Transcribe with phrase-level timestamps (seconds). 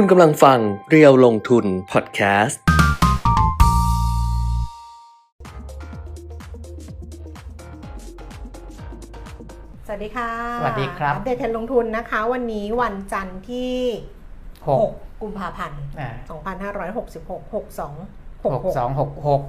[0.00, 0.58] คุณกำลังฟัง
[0.90, 2.60] เรียวลงทุนพอดแคสต์
[9.86, 10.30] สวัสดีค่ะ
[10.60, 13.74] สวัสดีครับ อัปเดตเทรนด์ลงทุนนะคะ วันนี้วันจันทร์ที่
[14.68, 16.10] หก6กุมภาพันธ์ อ่า
[16.96, 17.92] 2566 62 หกสอง
[19.00, 19.42] หกหก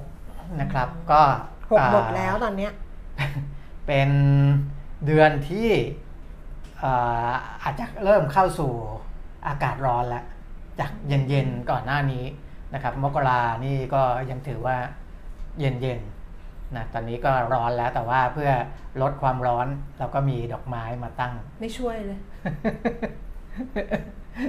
[0.60, 1.20] นะครับ ก็
[1.56, 2.72] 6หมดอ่าแล้วตอนเนี้ย
[3.86, 4.10] เป็น
[5.06, 5.68] เดือนที่
[6.82, 7.30] อ่า
[7.62, 8.72] อาจจะเริ่มเข้าสู่
[9.46, 10.24] อากาศร้อนแล้ว
[10.80, 12.24] จากเย็นๆก่อนหน้านี้
[12.74, 14.76] นะครับ มกรานี่ก็ยังถือว่า
[15.58, 18.50] เย็นๆนะตอนนี้ก็ร้อนแล้วแต่ว่าเพื่อ
[19.02, 19.66] ลดความร้อน
[19.98, 22.18] เราก็มีดอกไม้มาตั้ง ไม่ช่วยเลย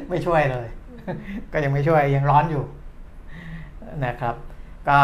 [0.10, 0.68] ไม่ช่วยเลย
[1.54, 2.64] ก็ยังไม่ช่วยยังร้อนอยู่
[4.06, 4.36] นะครับ
[4.90, 5.00] ก็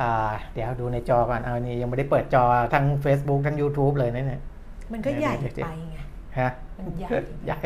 [0.00, 2.44] อ่าเดี๋ยวดูในจอก่อนเอานี่ยังไม่ได้เปิดจอ
[2.74, 4.42] ทั้ง Facebook ทั้ง YouTube เลยนะเนี่ย
[4.92, 5.98] มันก็ใหญ่เดี๋ยวๆไปไง
[6.38, 7.10] ฮะ มันใหญ่
[7.46, 7.60] ใหญ่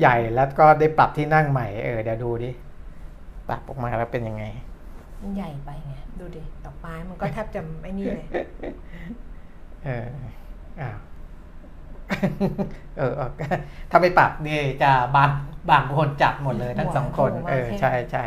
[0.00, 2.50] ใหญ่แล้วก็ได้ปรับที่นั่งใหม่ เออเดี๋ยวดูดิ
[3.48, 4.44] ปรับออกมาแล้วเป็นยังไง
[5.20, 8.26] มันใหญ่ไปไง ดูดิดอกไม้มันก็แทบจะไอ้นี่เลย
[9.84, 10.06] เออ
[10.80, 10.98] อ้าว
[12.98, 13.30] เออเออ
[13.90, 15.30] ถ้าไม่ปรับนี่จะบาง
[15.70, 18.24] บางคนจัดหมดเลยทั้งสองคนหัวเออหัวใช่ใช่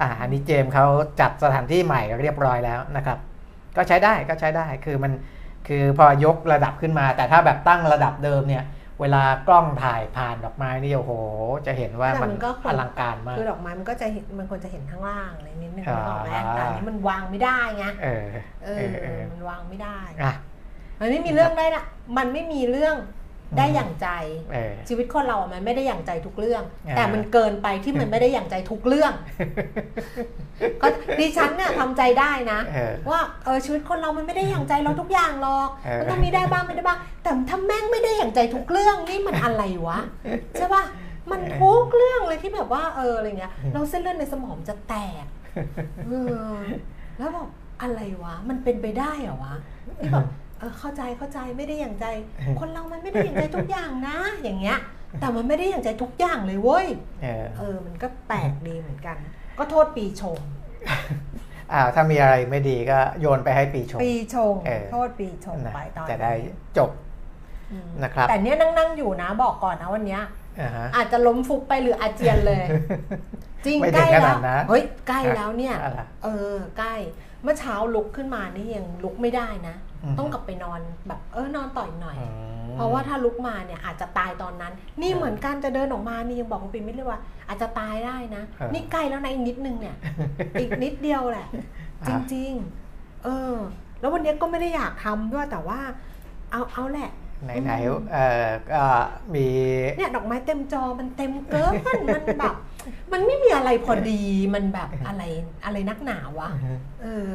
[0.00, 0.86] อ่า อันนี้เจมส์เขา
[1.20, 3.18] จัดสถานที่ใหม่เรียบร้อยแล้วนะครับ
[3.76, 5.12] ก็ใช้ได้ก็ใช้ได้ คือมัน
[5.68, 8.64] คือพอยกระดับขึ้นมา แต่ถ้าแบบตั้งระดับเดิมเนี่ย
[9.00, 11.12] เวลากล้องถ่ายผ่านดอกไม้นี่โอ้โห
[11.66, 18.24] จะเห็นว่าแต่มันมันก็ควรอลังการมากคือดอกไม้มันก็จะเห็นมันควรจะเห็นข้างล่างอะไรนิดนึงอ่านึกออกไหมแต่อันนี้มันวางไม่ได้ไงเออ
[18.64, 20.34] เอเอออเออมันวางไม่ได้อะ
[21.00, 21.84] มันไม่มีเรื่องได้ละ
[22.16, 22.96] มันไม่มีเรื่อง
[23.58, 24.08] ได้อย่างใจ
[24.52, 29.12] เออชีวิตคนเราอะมันไม่ได้อย่างใจทุกเรื่องอ่าแต่มันเกินไปที่มันไม่ได้อย่างใจทุกเรื่อง
[30.82, 30.86] ก็
[31.18, 39.98] ดิฉันเนี่ยทำใจได้นะเออว่าเออชีวิตคนเรามันไม่ได้อย่างใจเราทุกอย่างหรอกเออมันต้องมีได้บ้างไม่ได้บ้างแต่ถ้าแม่งไม่ได้อย่างใจทุกเรื่องนี่มันอะไรวะ
[40.58, 40.84] ใช่ป่ะ
[41.30, 45.26] มันทุกเรื่องเลยที่แบบว่าเอออะไรเงี้ยเราเส้นเลือดในสมองจะแตก
[46.08, 46.14] เอ
[46.52, 46.56] อ
[47.18, 47.48] แล้วบอก
[47.82, 49.54] อะไรวะ มันเป็นไปได้เหรอวะ
[49.98, 50.26] ที่แบบ
[50.60, 52.06] เออเข้าใจเข้าใจไม่ได้อย่างใจ
[52.60, 54.78] คนเรามันไม่ได้อย่างใจทุกอย่างนะ อย่างเงี้ย
[55.20, 56.86] แต่มันไม่ได้อย่างใจทุกอย่างเลยเว้ย
[57.22, 59.16] เออเออมันก็แปลกดีเหมือนกัน
[59.58, 60.38] ก็โทษปีชง
[61.72, 66.90] อ่าถ้ามีอะไรไม่ดีก็โยนไปให้ปีชง ปีชงเออโทษปีชงนะไปตอนจะได้นี้จบ
[67.72, 70.22] อืมนะครับ แต่เนี้ยนั่งนั่งๆอยู่นะบอกก่อนนะวันเนี้ย
[70.60, 72.64] อ่าฮะอาจจะล้มฟุบไปหรืออาเจียนเลย
[73.64, 76.94] จริงไม่ใกถึล้งขแล้นาวดนั้นเฮ้ยใกล้แล้วเนี่ยอะไรเออใกล้
[77.42, 82.26] เมื่อเช้าลุกขึ้นมานี่ยังลุกไม่ได้นะอืม ต้องกลับไปนอนแบบเออนอนต่ออีกหน่อยอื
[82.72, 89.96] มเพราะว่าถ้าลุกมาเนี่ยอาจจะตายตอนนั้น นี่เออเหมือนกันจะเดินออกมานี่ยังบอกคุณปิ่นไม่เลยว่า อาจจะตายได้นะเออนี่ใกล้แล้วนะอีกนิดนึงเนี่ย
[90.60, 91.48] อีกนิดเดียวแหละ
[92.08, 93.54] จอะริงๆ เออ
[94.00, 95.80] แล้ววันนี้ก็ไม่ได้อยากทำด้วยแต่ว่า
[96.50, 97.10] เอาเอาแหละ
[97.44, 98.84] ไหนๆเอ่อก็
[99.34, 99.46] มี
[99.98, 101.72] เนี่ยดอกไม้เต็มจอมันเต็มเกิน
[102.14, 102.54] มันแบบ
[103.12, 104.22] มันไม่มีอะไรพอดี
[104.54, 105.22] มันแบบอะไร
[105.64, 106.50] อะไรนักหนาวะ
[107.02, 107.34] เออ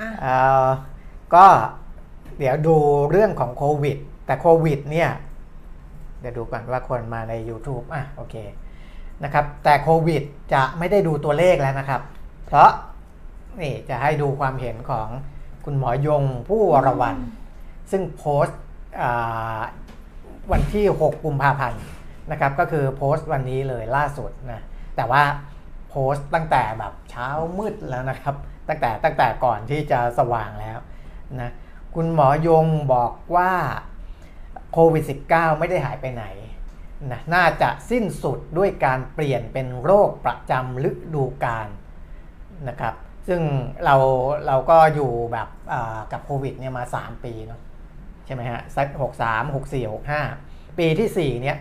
[0.00, 0.66] อะเอ่อ
[1.34, 1.46] ก็
[2.38, 2.76] เดี๋ยวดู
[3.10, 5.10] เรื่องของโควิด แต่โควิดเนี่ย
[6.20, 8.34] เดี๋ยวดูก่อนว่าคนมาใน YouTube อะโอเค
[9.24, 10.22] นะครับ แต่โควิด
[10.52, 12.02] จะไม่ได้ดูตัวเลขแล้วนะครับ
[12.46, 12.70] เพราะ
[13.60, 15.08] นี่จะให้ดูความเห็นของ
[15.64, 17.16] คุณหมอยงผู้วรวัน
[17.90, 18.60] ซึ่งโพสต์
[19.02, 19.60] อ่า
[20.52, 21.82] วันที่ 6 กุมภาพันธ์
[22.30, 24.60] นะครับ ก็คือโพสต์วันนี้เลยล่าสุดนะ
[24.96, 25.22] แต่ว่า
[25.90, 27.28] โพสต์ตั้งแต่แบบเช้า
[27.58, 28.34] มืดแล้วนะครับ
[28.68, 30.78] ตั้งแต่ตั้งแต่ก่อนที่จะสว่างแล้ว
[31.40, 31.50] นะ
[31.94, 33.52] คุณหมอยงบอกว่า
[34.72, 36.24] โควิด -19 ไม่ได้หายไปไหน
[37.12, 41.68] นะน่าจะสิ้นสุดด้วยการเปลี่ยนเป็นโรคประจำฤดูกาล
[42.68, 42.94] นะครับ
[43.28, 43.40] ซึ่ง
[43.84, 43.96] เรา
[44.46, 45.48] เราก็อยู่แบบ
[46.12, 47.60] กับโควิดเนี่ยมา 3 ปีเนาะ
[48.26, 50.22] ใช่ไหมฮะสักหกสามหกสี่หกห้า
[50.78, 51.58] ปีที่ 4 เนี่ย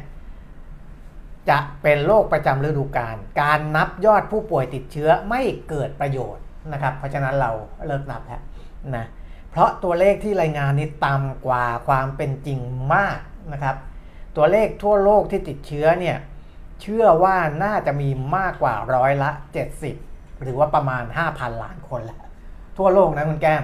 [1.50, 6.44] จะเป็นโรคประจำฤดูกาลการนับยอดผู้ป่วยติดเชื้อไม่เกิดประโยชน์
[6.74, 7.52] นะครับ เพราะฉะนั้นเรา
[7.88, 8.42] เลิกนับแล้ว
[8.96, 9.06] นะ
[9.52, 12.60] เพราะตัวเลขที่รายงานนี้ต่ำกว่าความเป็นจริง
[12.94, 13.20] มาก
[13.54, 13.76] นะครับ
[14.38, 16.18] ตัวเลขทั่วโลกที่ติดเชื้อเนี่ย
[16.82, 19.32] เชื่อว่าน่าจะมีมากกว่าร้อยละ
[19.86, 22.20] 70 หรือว่าประมาณ 5,000 ล้านคนแล้ว
[22.78, 23.64] ทั่วโลกนะคุณแก้ม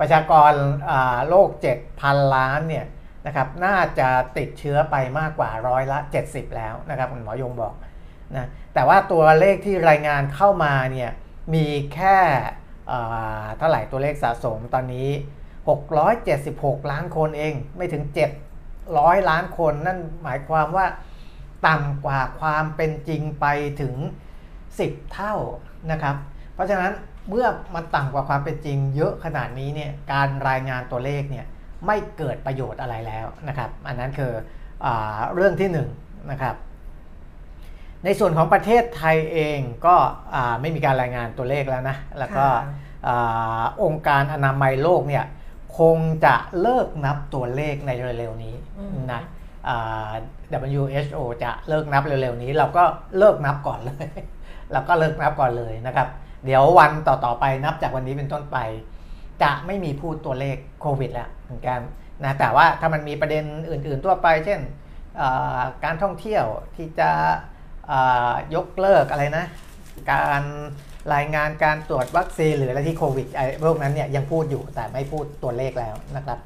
[0.00, 0.52] ประชากร
[1.28, 1.48] โลก
[1.90, 2.86] 7,000 ล้านเนี่ย
[3.26, 4.08] นะครับน่าจะ
[4.38, 5.98] ติดเชื้อไปมากกว่าร้อยละ
[6.28, 7.74] 70 แล้วนะครับคุณหมอยงบอก
[8.34, 11.10] นะแต่ว่าตัวเลขที่รายงานเข้ามาเนี่ย
[11.54, 12.18] มีแค่
[13.58, 15.08] เท่าไหร่ตัวเลขสะสมตอนนี้
[15.80, 18.02] 676 ล้านคนเองไม่ถึง
[18.66, 20.86] 700 ล้านคน นั่นหมายความว่า
[21.66, 23.46] ต่ำกว่าความเป็นจริงไป
[23.80, 23.94] ถึง
[24.52, 25.34] 10 เท่า
[25.90, 26.16] นะครับ
[26.54, 26.92] เพราะฉะนั้น
[27.28, 31.46] เมื่อมันต่ำกว่าความเป็นจริงเยอะขนาดนี้เนี่ยการรายงานตัวเลขเนี่ย
[31.86, 34.32] ไม่เกิดประโยชน์อะไรแล้วนะครับ อันนั้นคือ
[34.84, 34.86] อ
[35.34, 35.88] เรื่องที่1นง
[36.30, 36.54] นะครับ
[38.04, 39.94] ในส่วนของประเทศไทยเองก็
[40.34, 42.74] อ่าไม่มีการรายงานตัวเลขแล้วนะ แล้วก็ค่ะ
[43.06, 45.24] อ่าองค์การอนามัยโลกเนี่ย
[45.78, 49.20] คงจะเลิกนับตัวเลขในเร็วๆนี้อืมนะ
[49.68, 50.10] อ่า
[50.72, 52.84] WHO จะเลิกนับเร็วๆนี้ เราก็
[53.18, 54.06] เลิกนับก่อนเลย
[54.72, 56.08] เราก็เลิกนับก่อนเลยนะครับ
[56.44, 58.58] เดี๋ยววันต่อๆไปนับจากวันนี้เป็นต้นไป
[59.42, 61.80] จะไม่มีพูดตัวเลขโควิดแล้วเหมือนกัน
[62.24, 64.60] นะแต่ว่าถ้ามันมีประเด็นอื่น ๆ ทั่วไป เช่น
[65.20, 66.44] อ่าการท่องเที่ยว
[66.76, 67.36] ที่จะอ่า
[68.54, 69.44] ยกเลิกอะไรนะ
[70.12, 70.42] การ
[71.14, 76.38] รายงานการตรวจวัคซีนหรืออะไรที่โควิดไอ้พวกนั้นเนี่ยยังพูดอยู่แต่ไม่พูดตัวเลขแล้วนะครับ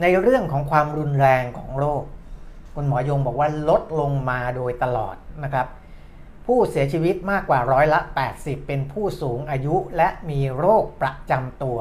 [0.00, 2.02] ในเรื่องของความรุนแรงของโรค
[2.74, 5.66] คุณหมอยงบอกว่าลดลงมาโดยตลอดนะครับ
[6.46, 8.00] ผู้เสียชีวิตมากกว่าร้อยละ
[8.34, 11.78] 80 เป็นผู้สูงอายุและมีโรคประจำตัว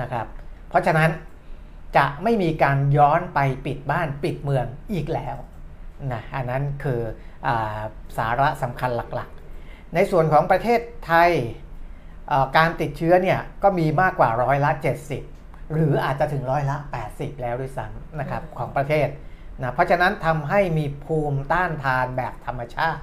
[0.00, 0.26] นะครับ
[0.68, 1.10] เพราะฉะนั้น
[1.96, 5.36] จะไม่มีการย้อนไปปิดบ้านปิดเมืองอีกแล้ว
[6.12, 7.00] นะอันนั้นคือ
[7.46, 7.48] อ
[8.18, 11.30] สาระสำคัญหลักๆ ในส่วนของประเทศไทย
[12.56, 14.70] การติดเชื้อเนี่ยก็มีมากกว่าร้อยละ
[15.22, 16.76] 70 หรืออาจจะถึงร้อยละ
[17.08, 19.08] 80 แล้วด้วยซ้ำนะครับของประเทศ
[19.60, 23.02] นะเพราะฉะนั้นทำให้มีภูมิต้านทานแบบธรรมชาติ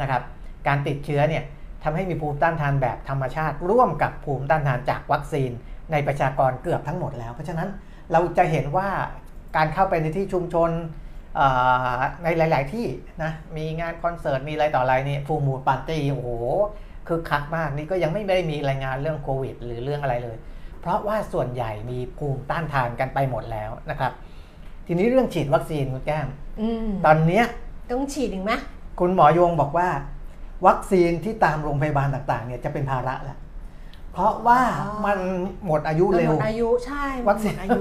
[0.00, 0.22] นะครับ
[0.66, 1.44] การติดเชื้อเนี่ย
[1.84, 5.50] ทำให้มีภูมิต้านทานแบบธรรมชาติ ร่วมกับภูมิต้านทานจากวัคซีน
[5.92, 7.68] ในประชากรเกือบทั้งหมดแล้ว เพราะฉะนั้น
[8.12, 8.88] เราจะเห็นว่า
[9.56, 10.70] การเข้าไปในที่ชุมชน
[12.22, 12.86] ในหลาย ๆ ที่
[13.22, 16.28] นะ มีงานคอนเสิร์ต มีอะไรต่ออะไรนี่ฟูมูลปาร์ตี้โอ้โห
[17.08, 20.36] คือคักมากนี่ก็ยังไม่ได้มีรายงานเรื่องโควิด หรือเรื่องอะไรเลย
[20.80, 24.12] เพราะว่าส่วนใหญ่มีภูมิต้านทานกันไปหมดแล้วนะครับ
[24.86, 26.28] ทีนี้เรื่องฉีดวัคซีนคุณแก้ม
[26.60, 27.44] อืมตอนเนี้ย
[27.90, 28.52] ต้องฉีดอีกไหม
[29.00, 29.88] คุณหมอยงบอกว่า
[30.66, 33.38] วัคซีนที่ตามโรงพยาบาลต่างๆ เนี่ยจะเป็นภาระแล้ว
[34.12, 34.60] เพราะว่า
[35.06, 35.18] มัน
[35.66, 37.80] หมดอายุเร็วหมดอายุใช่วัคซีนหมดอายุ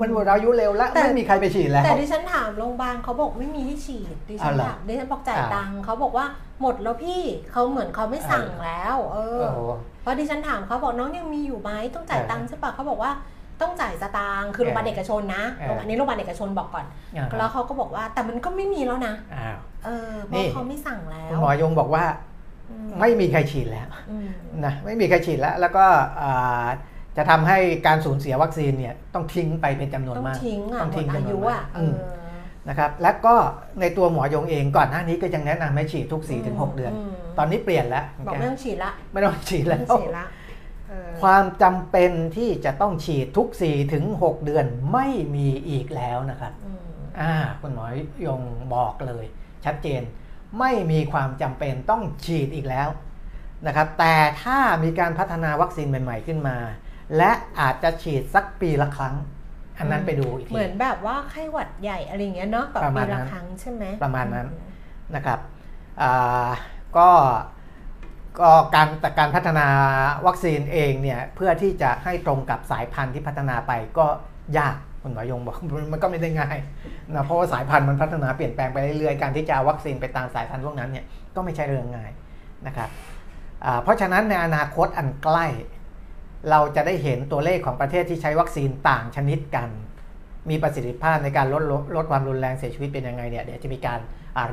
[0.00, 6.26] มันหมดอายุเร็วแล้วแต่ไม่มีใครไปฉีดแล้ว แต่ดิฉันถามโรงพยาบาลเขาบอกไม่มีให้ฉีดดิฉันเอาเหรอถามดิฉันบอกจ่ายอ่าตังค์เขาบอกว่า
[6.60, 7.22] หมดแล้วพี่
[7.52, 9.60] เขาเหมือนเขาไม่สั่งแล้ว เออโอ้โห
[10.02, 13.12] เพราะดิฉันถามเขาบอกน้องยังมีอยู่ไหมต้องจ่ายเออตังค์ใช่ปะเขาบอกว่า
[13.60, 22.04] ต้องจ่ายสตางค์คือโรงพยาบาลเอกชนนะเออโรงพยาบาลนี้โรงพยาบาลเอกชนบอกก่อนอ่าฮะแล้วเขาก็บอกว่าแต่มันก็ไม่มีแล้วนะอ้าวเออเพนี่ราะเขาไม่สั่งแล้คุณวหมอยงบอกว่า
[22.70, 24.28] อืไม่มีใครฉีดแล้วอืม
[24.64, 25.84] นะไม่มีใครฉีดแล้ว แล้วก็
[26.22, 26.66] อ่า
[27.16, 33.34] จะทำให้การสูญเสียวัคซีนเนี่ยต้องทิ้งไปเป็นจำนวนต้องมากทิ้งอะต้องหมทิ้ดงอายุจำนวนมากอะเออืมอนะครับและก็
[33.80, 40.26] ในตัวหมอยงเองก่อนหน้านี้ก็ยังแนะนำให้ฉีดทุก 4-6 เดือนมตอนนี้เปลี่ยนแล้วบอกไม่ต้องฉีดละไม่ต้องฉีดไม่แล้ต้อวงฉีดละ
[40.88, 46.80] เออความจำเป็นที่จะต้องฉีดทุก4ถึง6เดือนไม่มีอีกแล้วนะครับอืม
[47.20, 47.86] อ่าคุณหมอ
[48.26, 48.42] ยง
[48.74, 49.24] บอกเลย
[49.64, 50.02] ชัดเจน
[50.58, 52.88] ไม่มีความจำเป็นต้องฉีดอีกแล้ว
[53.66, 56.56] นะครับแต่ถ้ามีการพัฒนาวัคซีนใหม่ ๆ ขึ้นมา
[57.16, 57.30] และ
[57.60, 59.14] อาจจะฉีดสักปีละครั้ง
[59.78, 64.56] อันนั้นไปดูอีกเหทีมือนแบบว่าไข้หวัดใหญ่อะไรอย่างเงี้ยเนาะแบบประมาปีณนั้ละนครั้งใช่ไหมประมาณนั้นอื
[65.14, 65.38] นะครับ
[66.02, 66.48] อ่า
[66.96, 67.08] ก็
[68.40, 69.66] ก็การแต่การพัฒนา
[70.26, 74.06] วัคซีนเองเนี่ยเพื่อที่จะให้ตรงกับสายพันธุ์ที่พัฒนาไปก็
[74.58, 75.56] ยากคุณหมอยงบอก
[75.92, 76.56] มันก็ไม่ได้ง่าย
[77.14, 81.04] นะเพราะว่าสายพันธุ์มันพัฒนาเปลี่ยนแปลงไปเรื่อยๆการที่จะเอาวัคซีนไปตามสายพันธุ์พวกนั้นเนี่ย
[81.34, 82.10] ก็ไม่ใช่เรื่องง่าย
[82.66, 82.88] นะครับ
[83.64, 85.46] อ่าเพราะฉะนั้นในอนาคตอันใกล้
[86.50, 89.68] เราจะได้เห็นตัวเลขของประเทศที่ใช้วัคซีนต่างชนิดกัน
[90.50, 94.00] มีประสิทธิภาพในการลดลดลดความรุนแรงเสียชีวิตเป็นยังไงเนี่ยเดี๋ยวจะมีการ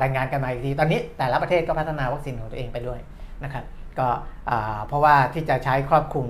[0.02, 3.00] รายงานกันมาอีกทีตอนนี้แต่ละประเทศก็พัฒนาวัคซีนของตัวเองไปด้วย
[3.44, 3.64] นะครับ
[3.98, 4.08] ก็
[4.86, 6.26] เพราะว่าที่จะใช้ครอบคลุม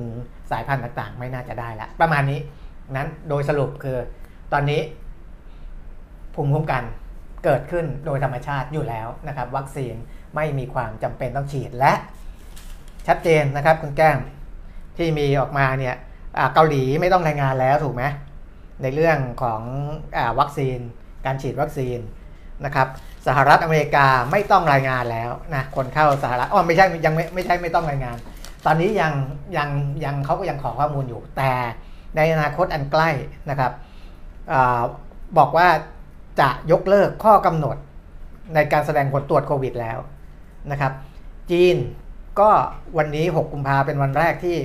[0.50, 2.41] สายพันธุ์ต่างๆ ไม่น่าจะได้ละประมาณนี้
[2.97, 3.99] นั้นโดยสรุปคือ
[4.53, 4.81] ตอนนี้
[6.35, 6.85] ภูมิคุ้มกัน
[7.45, 9.95] เกิดขึ้นโดยธรรมชาติอยู่แล้วนะครับ วัคซีน
[10.37, 11.93] ไม่มีความจำเป็นต้องฉีดและ
[13.07, 14.19] ชัดเจนนะครับคุณแก้ม
[14.99, 15.97] ที่มีออกมาเนี่ย
[16.55, 18.05] เกาหลีไม่ต้องรายงานแล้วถูกไหม
[18.83, 19.61] ในเรื่องของ
[20.17, 20.78] อวัคซีน
[21.26, 21.99] การฉีดวัคซีน
[22.64, 22.88] นะครับ
[23.26, 28.17] สหรัฐอเมริกาไม่ต้องรายงานแล้วนะคนเข้าสหรัฐอ๋อไม่ใช่ยังไม่ไม่ใช่ไม่ต้องรายงาน
[28.67, 29.12] ตอนนี้ยัง
[29.57, 29.69] ยัง
[30.05, 31.52] ยังเขาก็ยังขอข้อมูลอยู่ แต่
[32.17, 33.11] ในอนาคตอันใกล้
[33.50, 33.73] นะครับ
[34.52, 34.55] อ
[35.38, 35.69] บอกว่า
[36.40, 37.76] จะยกเลิกข้อกำหนด
[38.55, 39.99] ในการแสดงผลตรวจโควิดแล้ว
[40.71, 40.93] นะครับ
[41.50, 41.76] จีน
[42.40, 42.50] ก็
[42.99, 44.57] วันนี้ 6 กุมภาเป็นวันแรกที่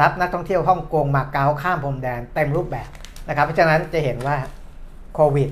[0.00, 2.88] รับนักท่องเที่ยวฮ่องกงมาเก๊าข้ามพรมแดนเต็มรูปแบบ
[3.28, 4.36] นะครับ เพราะฉะนั้นจะเห็นว่า
[5.14, 5.50] โควิด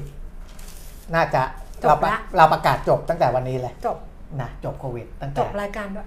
[1.15, 1.43] น่าจะ
[1.83, 3.99] จเราบประละ เราประกาศจบตั้งแต่วันนี้เลยจบ
[4.41, 6.07] นะจบโควิด ตั้งจแต่ บ รายการด้วย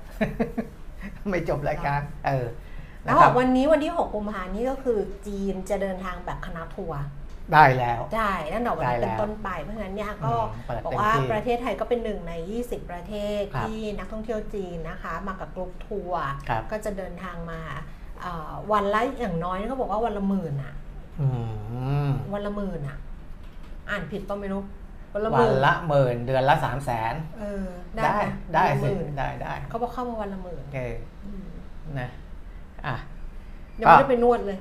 [1.29, 2.45] ไม่จบรายการเออ
[3.03, 7.01] แล้นะวครับวันนี้วันที่ 6 กุมภาพันธ์นี่ก็คือจีนจะเดินทางแบบคณะทัวร์
[7.53, 18.00] ได้แล้ว ได้นั่นแต่วันนี้ได้แล้วเป็นต้นไป เพราะฉะนั้นเนี่ยก็อืมเปิดบอกเต็มว่าที่ประเทศไทยก็เป็นหนึ่งใน 20 ประเทศครับที่นักท่องเที่ยวจีนนะคะ มากับกรุ๊ปทัวร์ครับ ก็จะเดินทางมาเอ่อ
[18.71, 20.73] วันละอย่างน้อยเขาบอกว่าวันละหมื่นอะ
[21.21, 21.27] อื
[22.07, 22.97] มวันละหมื่นอะ
[23.89, 24.61] อ่านผิดก็ไม่รู้
[25.13, 28.23] วันละหวัมื่นนละหมื่นเดือนละสามแสนเออได้หม
[28.53, 31.45] ได้วันละหสิมื่นได้ได้เขาบอกเข้ามาวันละหมื่นเอออืม
[31.99, 32.09] นะ
[32.85, 32.95] อะ
[33.79, 34.59] ยังไม่ได้ไปนวดเลย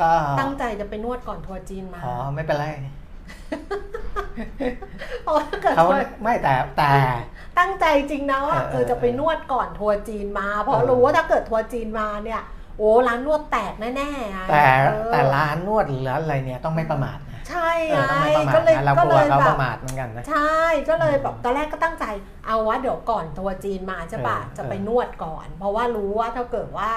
[0.00, 2.66] ก็ตั้งใจจะไปนวดก่อนทัวร์จีนมา อ๋อ ไม่เป็นไร
[5.22, 6.92] เพราะว่าถ้าเกิดเขาทัวร์ไม่แต่แต่
[7.58, 12.42] ตั้งใจจริงนะว่าเออเออจะไปนวดก่อนทัวร์จีนมา เพราะเออรู้ว่าถ้าเกิดทัวร์จีนมาเนี่ย
[12.78, 22.04] โอ้ร้านนวดแตกแน่ๆอะแต่เออแต่ร้านนวดหรือร้านอะไรเนี่ยต้องไม่ประมาทนะใช่เอไงอต้องไม่ประมาทก็เลยนะเราก็เลยกลัเลวเขาแบบประมาทเหมือนกันนะใช่ก็เลยแบบตอนแรกก็ตั้งใจ
[22.46, 26.90] เอาว่าเดี๋ยวก่อนทัวร์จีนมาใช่ปะเออจะไปนวดก่อน เพราะว่ารู้ว่าถ้าเกิดว่า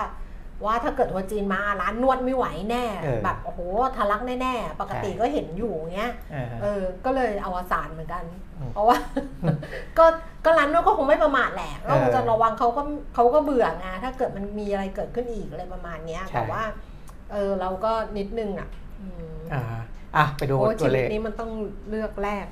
[0.66, 3.60] ว่าถ้าเกิดทัวร์จีนมาร้านนวดไม่ไหวแน่เออแบบโอ้โห
[3.96, 8.24] ทะลักแน่ๆ ปกติใช่ก็เห็นอยู่เงี้ยเออเออก็เลยเอาวสานเหมือนกัน
[8.58, 8.98] อืมเพราะว่า
[10.00, 10.06] ก็
[10.46, 12.82] ก็ร้านนวดก็คงไม่ประมาทแหละก็คงจะระวังเขาก็
[13.16, 16.64] เขาก็เบื่อไงถ้าเกิดมันมีอะไรเกิดขึ้นอีกอะไรประมาณเนี้ยใช่แต่ว่า
[17.32, 18.70] เออเราก็นิดนึงอะ
[19.02, 19.64] อืมอ่า
[20.16, 21.52] อะไปดูโอ้ตัชีวเลวิตขนี้มันต้อง
[21.90, 22.48] เลือกแลก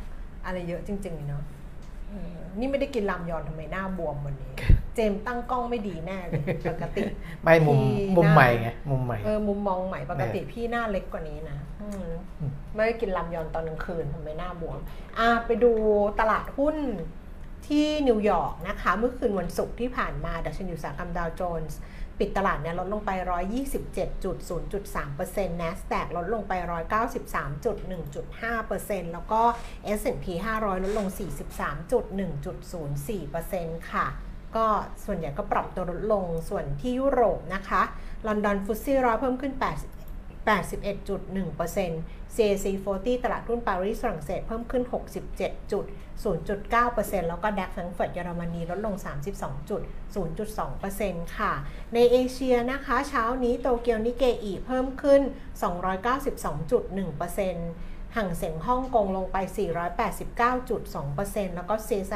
[0.45, 1.43] อะไรเยอะจริงๆเลยเนาะ
[2.09, 4.51] เออ นี่ไม่ได้กินลามยอนทำไมหน้าบวมวันนี้
[4.95, 7.01] เจมส์ตั้งกล้องไม่ดีแน่เลยปกติ
[7.43, 12.05] ไม่มุมที่มุมหน้าใหม่ไงมุมใหม่เออมุมมองใหม่ปกติพี่หน้าเล็กกว่านี้นะอืม
[12.39, 14.79] อืมไม่ได้กินลำยอนตอนกลางคืนทำไมหน้าบวม
[15.19, 15.71] อะไปดู
[16.19, 16.75] ตลาดหุ้น
[17.67, 21.79] ที่นิวยอร์กนะคะ เมื่อคืนวันศุกร์ที่ผ่านมาดัชนีอุตสาหกรรมดาวโจนส์
[22.21, 29.41] ปิดตลาดเนี่ยลดลงไป 127.0.3% NASDAQ ลดลงไป 193.1.5%แล้วก็
[29.99, 30.25] S&P
[30.55, 34.07] 500 ลดลง 43.1.04%ค่ะ
[34.55, 34.65] ก็
[35.05, 37.81] ส่วนใหญ่ก็ปรับตัวลดลงส่วนที่ยุโรปนะคะ
[38.27, 40.00] ลอนดอนฟุตซี่ร้อยเพิ่มขึ้น8
[40.47, 48.95] 81.1% CAC 40 ตลาดหุ้นปารีสฝรั่งเศสเพิ่มขึ้น 67.0.9%แล้วก็ดัคแฟรงก์เฟิร์ตเยอรมนีลดลง
[50.15, 51.53] 32.0.2%ค่ะ
[51.93, 55.21] ในเอเชียนะคะ เช้านี้โตเกียวนิเกอีเพิ่มขึ้น
[55.63, 59.37] 292.1%ห่างเสียงฮ่องกงลงไป
[60.51, 62.13] 489.2%แล้วก็เซไซ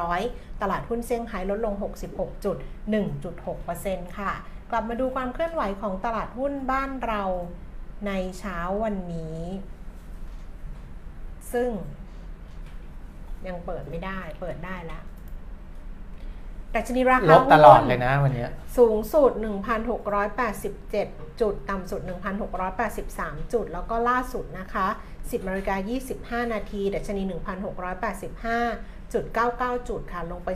[0.00, 1.74] 300 ตลาดหุ้นเซี่ยงไฮ้ลดลง
[2.94, 4.32] 66.1.6%ค่ะ
[4.74, 7.22] ลับมาดูความเคลื่อนไหวของตลาดหุ้นบ้านเรา
[8.06, 9.38] ในเช้าวันนี้
[11.52, 11.70] ซึ่ง
[13.46, 15.04] ยังเปิดไม่ได้ เปิดได้แล้ว
[16.74, 19.30] ดัชนีราลคาบตลอดหุ้นเลยนะวันเนี้ยสูงสุด
[20.56, 22.00] 1,687 จุด ต่ำสุด
[22.76, 24.86] 1,683 จุด แล้วก็ล่าสุดนะคะ
[25.18, 27.22] 10นาฬิกา25 นาทีดัชนี
[27.98, 29.24] 1,685จุด
[29.56, 30.48] 99 จุดค่ะ ลงไป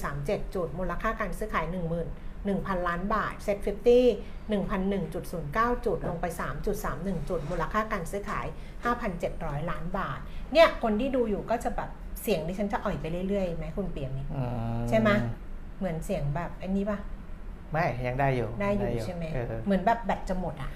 [0.00, 6.26] 2.37 จุด มูลค่าการซื้อขาย 10,000 1,000 ล้านบาท Set 50 1,001.09 จุด ลงไป
[6.78, 8.46] 3.31 จุด มูลค่าการซื้อขาย
[9.08, 10.18] 5,700 ล้านบาท
[10.52, 11.90] เนี่ย คนที่ดูอยู่ก็จะแบบ
[12.22, 14.42] เสียงดิฉันจะอ่อยไปเรื่อยๆไหมคุณเปียมิตรอื
[14.88, 15.10] ใช่ไหม
[15.78, 16.98] เหมือนเสียงแบบอันนี้ป่ะ
[17.72, 20.70] ไม่ยังได้อยู่ได้อยู่ใช่ไหมเออเหมือนแบบแบตจะหมดอะ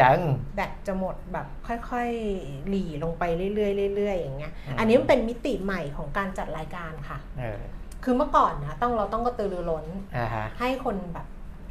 [0.00, 0.18] ยัง
[0.54, 7.62] แบตจะหมดแบบค่อยๆหลีลงไปเรื่อยๆเรื่อยๆอย่างเงี้ยอืมอันนี้มันเป็นมิติใหม่ของการจัดรายการค่ะเออ
[8.04, 9.86] คือเมื่อก่อนนะต้องเราต้องกระตือรือร้น
[10.16, 11.26] อ่าฮะให้คนแบบ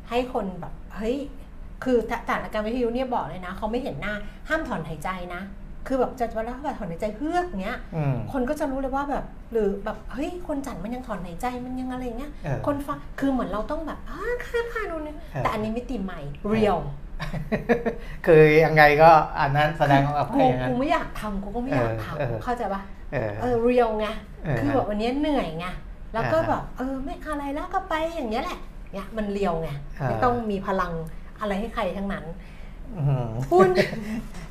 [0.09, 1.15] ให้คนแบบเฮ้ย
[1.83, 1.97] คือ
[2.29, 4.13] จัดรายการวิทยุเนี่ยบอกเลยนะเขาไม่เห็นหน้า
[4.49, 5.41] ห้ามถอนหายใจนะ
[5.87, 16.77] คือแบบจะเวลาแบบถอนหายใจเฮือกเงี้ยอืมคนก็จะรู้เลยว่าแบบหรือแบบเฮ้ยคนจัดมันยังถอนหายใจมันยังอะไรเงี้ยเออคนฟังคือเหมือนเราต้องแบบอ่าค่ะค่ะดูนี่เออแต่อันนี้มิติใหม่เรียล
[18.25, 22.81] คือยังไงก็อันนั้นแสดงออกไปกูอย่างนั้นกูไม่อยากทำกูก็ไม่อยากเออเออทำเข้าใจปะ
[23.13, 24.07] เออเออเรียลไง
[24.45, 25.67] เออคือแบบวันนี้เหนื่อยไง
[26.15, 28.59] แล้วก็อ่าฮะแบบเออไม่อะไรแล้วก็ไปอย่างเงี้ยแหละ
[28.93, 29.69] เนี่ยมันเรียวไง
[30.01, 30.91] อ่าไม่ต้องมีพลัง
[31.39, 32.25] อะไรให้ใครทั้งนั้น
[32.97, 33.69] อืมหุ้น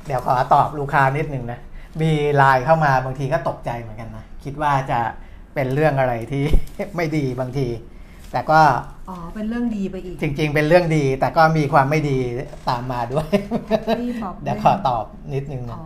[0.05, 1.59] เดี๋ยวขอตอบลูกค้านิดนึงนะ
[2.01, 4.99] มีไลน์เข้ามาบางทีก็ตกใจเหมือนกันนะคิดว่าจะ
[5.53, 6.43] เป็นเรื่องอะไรที่
[6.95, 7.67] ไม่ดีบางที
[8.31, 8.59] แต่ก็
[9.09, 12.17] อ๋อเป็นเรื่องดีไปอีก จริง ๆ เป็นเรื่องดี แต่ก็มีความไม่ดี
[12.69, 13.27] ตามมาด้วย
[13.99, 15.03] รีบบอกเดี๋ยวขอตอบ
[15.33, 15.85] นิดนึงนะอ๋อ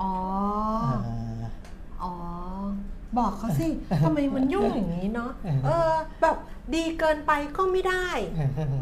[0.00, 0.12] อ๋อา
[0.82, 1.15] อ๋อ
[3.18, 3.68] บอกเขาสิ
[4.04, 5.30] ทำไมมันยุ่งอย่างนี้เนาะ
[5.64, 5.92] เออ
[6.22, 6.36] แบบ
[6.74, 8.08] ดีเกินไปก็ไม่ได้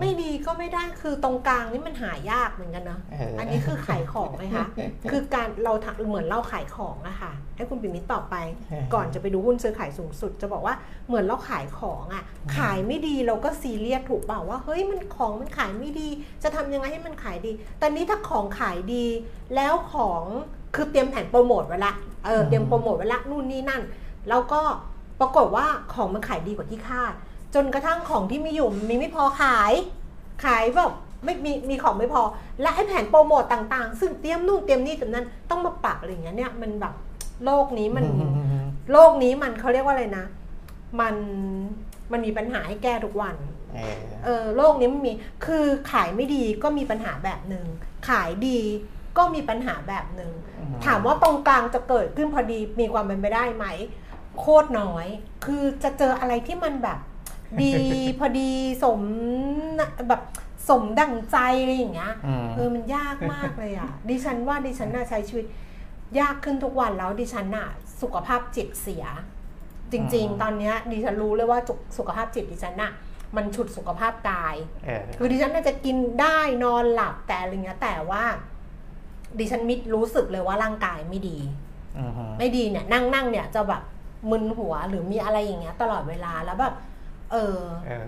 [0.00, 4.66] ไม่ดีก็ไม่ได้คือตรงกลางนี่มันหายากเหมือนกันเนาะเอออัอันนี้คือขายของไหมคะ
[5.10, 8.36] คือการเราทำเหมือนเราขายของอะค่ะให้คุณปิมิตตอบไป
[8.94, 10.74] ก่อนจะไปดูหุ้นซื้อขายสูงสุด จะบอกว่า
[11.08, 12.22] เหมือนเราขายของอะ
[12.56, 16.08] ขายไม่ดีเราก็ซีเรียสถูกเปล่าว่าเฮ้ยมันของมันขายไม่ดี
[16.42, 19.06] จะทำยังไงให้มันขายดี แต่นี้ถ้าของขายดี
[19.54, 20.22] แล้วของ
[20.74, 21.92] คือเตรียมแผนโปรโมทไว้ละ
[22.26, 23.82] เออเตรียมโปรโมทไว้ละนู่นนี่นั่น
[24.28, 24.60] แล้วก็
[25.20, 27.14] ปรากฏว่าของมันขายดีกว่าที่คาด
[27.54, 29.72] จนกระทั่งของที่มีอยู่มันมีไม่พอขาย
[30.44, 30.92] ขายแบบ
[31.24, 32.22] ไม่มีมีของไม่พอ
[32.60, 36.94] และไอ้แผนโปรโมตต่างๆ ซึ่งเตรียมนู่นเตรียมนี่เตรียมนั้นต้องมาปรับอะไรอย่างเงี้ยเนี่ยมันแบบ
[37.44, 38.04] โลกนี้มัน
[38.92, 40.26] โลกนี้มันเขาเรียกว่าอะไรนะ
[41.00, 41.16] มัน
[42.12, 43.36] มันมีปัญหาให้แก้ทุกวัน
[43.74, 45.12] เออเออโลกนี้มันมี
[45.46, 47.64] คือขายไม่ดีก็มีปัญหาแบบหนึ่ง
[48.08, 48.58] ขายดี
[49.18, 53.66] ก็มีปัญหาแบบหนึ่งอืมถามว่าตรงกลางจะเกิดขึ้นพอดีมีความเป็นไปได้ไหม
[54.38, 55.06] โคตรน้อย
[55.44, 56.98] คือจะเจออะไรที่มันแบบ
[57.62, 57.74] ดี
[58.18, 58.50] พอดี
[58.84, 59.00] สม
[60.08, 60.22] แบบ
[60.68, 65.46] สมดั่งใจอะไรอย่างเงี้ยอืมเออมันยากมากเลยอะ ดิฉันว่าดิฉันน่ะใช้ชีวิต
[66.18, 67.68] ยากขึ้นทุกวันแล้วดิฉันน่ะ
[68.02, 69.04] สุขภาพจิตเสีย
[69.92, 72.92] จริงอืมๆตอนเนี้ยดิฉันรู้เลยว่าสุขสุขภาพจิตดิฉันน่ะ
[73.36, 78.24] มันฉุดสุขภาพกายเออคือดิฉันน่าจะกินได้นอนหลับแต่อะไรเงี้ยแต่ว่า
[79.38, 81.38] ดิฉันมิดรู้สึกเลยว่าร่างกายไม่ดี
[81.98, 83.82] อืมฮึไม่ดีเนี่ยนั่งนั่งเนี่ยจะแบบ
[84.30, 86.74] มึนหัวหรือมีอะไรอย่างเงี้ย ตลอดเวลาแล้วแบบ
[87.32, 88.06] เออ เออ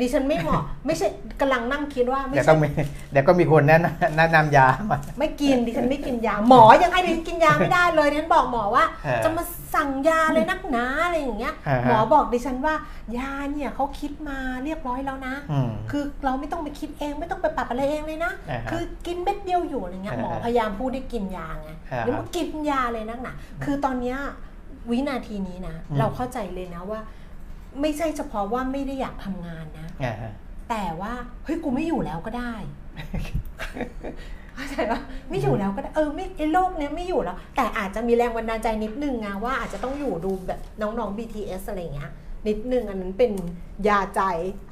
[0.00, 1.06] ดิฉันไม่เหมาะ ไม่ใช่
[1.40, 2.68] กำลังนั่งคิดว่าไม่เดี๋ยวใช่ต้องมี
[3.12, 9.44] เดี๋ยวก็มีคนแนะนำแนะนำยามา ไม่กินดิฉันไม่กินยาหมอยังให้ดิฉันกินยาไม่ได้เลยดิฉันบอกหมอว่า เออจะมา
[9.74, 12.74] สั่งยาเลยนักหนาอะไรอย่างเงี้ย อ่าฮะ หมอบอกดิฉันว่า
[13.18, 23.32] ยาเนี่ยเขาคิดมาเรียบร้อยแล้วนะ อืม คือเราไม่ต้องไปคิดเองไม่ต้องไปปรับอะไรเองเลยนะ อ่าฮะคือกินเม็ดเดียวอยู่อะไรเงี้ยอ่าหมฮะอพยายามพูดให้กินยาไงอ่าฮะ หรือว่ากินยาเลยนักหนา
[23.64, 24.18] คือตอนเนี้ย
[24.90, 27.00] วินาทีนี้นะอืมเราเข้าใจเลยนะว่า
[27.80, 30.32] ไม่ใช่เฉพาะว่าไม่ได้อยากทำงานนะอ่าฮะ
[30.70, 31.12] แต่ว่า
[31.44, 32.54] เฮ้ยกูไม่อยู่แล้วก็ได้
[34.54, 42.10] เข้าใจปะไม่อยู่แล้วก็ได้เออไม่ไอ้โลกเนี้ยไม่อยู่แล้ว แต่อาจจะมีแรงบันดาลใจนิดนึงไงว่าอาจจะต้องอยู่ดูแบบน้องๆ BTS อะไรเงี้ย
[42.48, 43.32] นิดนึงอันนั้นเป็น
[43.88, 44.20] ยาใจ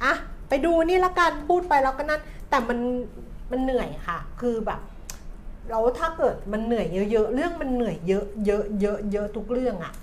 [0.03, 0.13] อะ
[0.49, 2.79] ไปดูนี่ละกันพูดไปแล้วก็นั่นแต่มัน
[3.51, 4.79] มันเหนื่อยค่ะ คือแบบ
[5.69, 9.93] แล้วถ้าเกิดมันเหนื่อยเยอะๆ เรื่องมันเหนื่อยเยอะเยอะเยอะเยอะทุกเรื่องอะ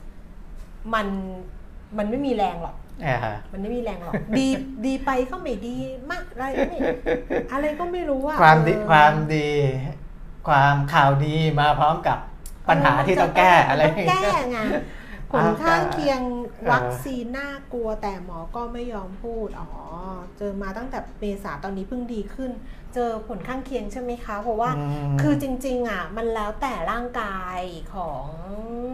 [0.95, 1.07] มัน
[1.99, 2.77] มันไม่มีแรงหรอก
[3.07, 4.49] อ่าฮะมันไม่มีแรงหรอก ดี
[4.87, 5.77] ดีไปก็ไม่ดี
[6.11, 6.79] มากอะไรก็ไม่
[7.53, 9.49] อะไรก็ไม่รู้อะความดีเออความดี
[10.49, 12.19] ความข่าวดีมาพร้อมกับ
[12.69, 14.59] ปัญหาที่ต้องแก้อะไรมันต้องแก้ไง
[15.31, 16.21] ผลข้างเคียง
[16.57, 19.69] เออวัคซีนน่ากลัวแต่หมอก็ไม่ยอมพูด อ๋อ
[20.39, 22.51] เจอมาตั้งแต่เมษาตอนนี้เพิ่งดีขึ้น
[22.95, 24.83] เจอผลข้างเคียงใช่ไหมคะ เพราะว่าอื
[25.13, 27.61] มคือจริง ๆ อะ มันแล้วแต่ร่างกาย
[27.95, 28.27] ของ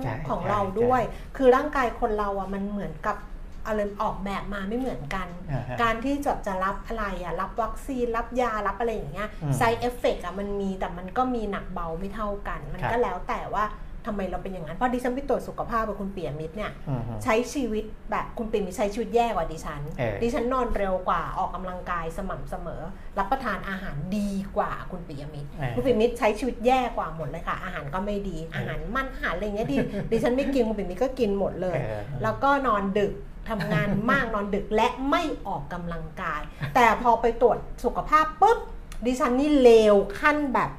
[0.02, 3.16] ใช่ของใช่เราด้วยใช่คือร่างกายคนเราอะมันเหมือนกับ
[3.66, 13.64] อะไรออกแบบมาไม่เหมือนกันอ่าฮะการที่จะจะรับอะไรอะรับวัคซีนรับยารับอะไรอย่างเงี้ยอืมไซเอฟเฟกอะมันมีแต่มันก็มีหนักเบาไม่เท่ากัน มันครับก็แล้วแต่ว่า
[14.06, 22.82] ทำไมเราเป็นอย่างนั้นเพราะดิฉันไปตรวจสุขภาพกับคุณเปียมิตรเนี่ยอืมฮึใช้ชีวิตแบบคุณปิ่นมีใช้ชีวิตแย่กว่าดิฉันเออดิฉันนอนเร็วกว่าออกกำลังกายสม่ำเสมอ
[23.18, 29.78] รับประทานอาหารดีกว่าคุณปิยมิตรเออคุณปิยมิตรใช้ชีวิตแย่กว่าหมดเลยค่ะ อาหารก็ไม่ดีอาหารมันอาหารอะไรเงี้ยดี
[30.10, 33.12] ดิฉันไม่กินคุณปิยมิตรก็กินหมดเลยเออแล้วก็นอนดึก
[33.48, 36.40] ทำงานมากนอนดึกและไม่ออกกำลังกาย
[36.74, 38.58] แต่พอไปตรวจสุขภาพปุ๊บ
[39.06, 40.70] ดิฉันนี่เลวขั้นแบบ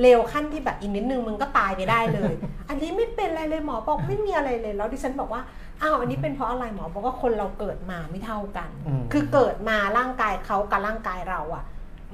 [0.00, 2.32] เลวขั้นที่แบบอีกนิดนึงมึงก็ตายไปได้เลย
[2.68, 5.42] อันนี้ไม่เป็นอะไรเลยหมอบอกไม่มีอะไรเลย แล้วดิฉันบอกว่า
[5.82, 11.64] อ้าวอันนี้เป็นเพราะอะไรหมอบอกว่าคนเราเกิดมาไม่เท่ากันอืมคือเกิดมาร่างกายเขากับร่างกายเราอะ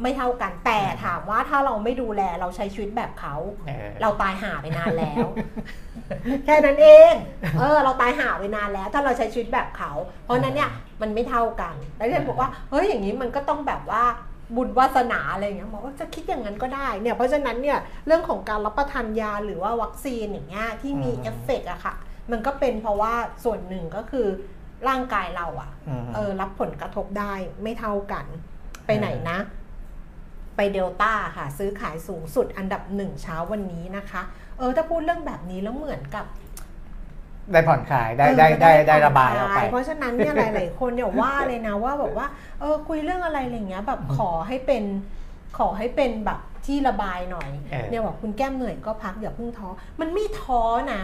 [0.03, 3.35] ไม่เท่ากันแต่ถามว่าถ้าเราไม่ดูแลเราใช้ชีวิตแบบเขา
[3.67, 5.27] เออเราตายห่าไปนานแล้ว
[6.45, 7.15] แค่นั้นเอง
[7.59, 9.93] เออ เราตายห่าไปนานแล้ว ถ้าเราใช้ชีวิตแบบเขา
[10.25, 10.71] เพราะฉะนั้นเนี่ย
[11.03, 14.03] มันไม่เท่ากันแล้วเรนบอกว่าเฮ้ยอย่างนี้มันก็ต้องแบบว่า
[14.57, 21.95] บุญวาสนาอะไรอย่างเงี้ยหมอว่าจะคิดอย่างนั้นก็ได้เนี่ยเพราะฉะนั้นเนี่ยเรื่องของการรับประทานยาหรือว่าวัคซีนอย่างเงี้ยที่มีอืมเอฟเฟกต์อะค่ะ
[22.31, 24.27] มันก็เป็นเพราะว่าส่วนหนึ่งก็คือ
[24.89, 27.33] ร่างกายเราอะอืมเออรับผลกระทบได้
[27.63, 28.25] ไม่เท่ากัน
[28.87, 29.39] ไปไหนนะ
[30.57, 34.23] ไปเดลต้าค่ะ ซื้อขายสูงสุดอันดับหนึ่งเช้าวันนี้นะคะ
[34.59, 36.25] เออถ้าพูดเรื่องแบบนี้แล้วเหมือนกับ
[37.53, 42.27] ได้ผ่อนคลายได้ได้ได้ได้ระบายออกไป เพราะฉะนั้นเนี่ยหลาย ๆ คนเนี่ยว่าเลยนะว่าแบบว่า
[42.61, 44.85] เออคุยเรื่องอะไรอะไรเงี้ยแบบขอให้เป็น
[45.59, 49.69] ขอให้เป็นแบบที่ระบายหน่อยเออเนี่ยบอกคุณแก้มเหนื่อยก็พักอย่าเพิ่งท้อ
[50.01, 51.01] มันไม่ท้อนะ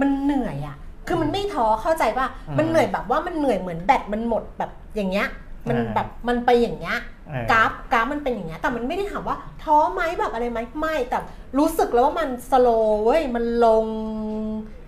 [0.00, 0.76] มันเหนื่อยอะ
[1.08, 2.26] คือมันไม่ท้อเข้าใจป่ะ
[2.58, 5.28] มันเหนื่อยแบบว่ามันเหนื่อยเหมือนแบตมันหมดแบบอย่างเงี้ย
[5.68, 6.98] มันแบบมันไปอย่างเงี้ย
[7.28, 11.18] เออกราฟกราฟมันเป็นอย่างเงี้ยแต่มันไม่ได้ถามว่าท้อไหมแบบอะไรไหมไม่แต่
[11.58, 13.86] รู้สึกแล้วว่ามันสโลว์เว้ยมันลง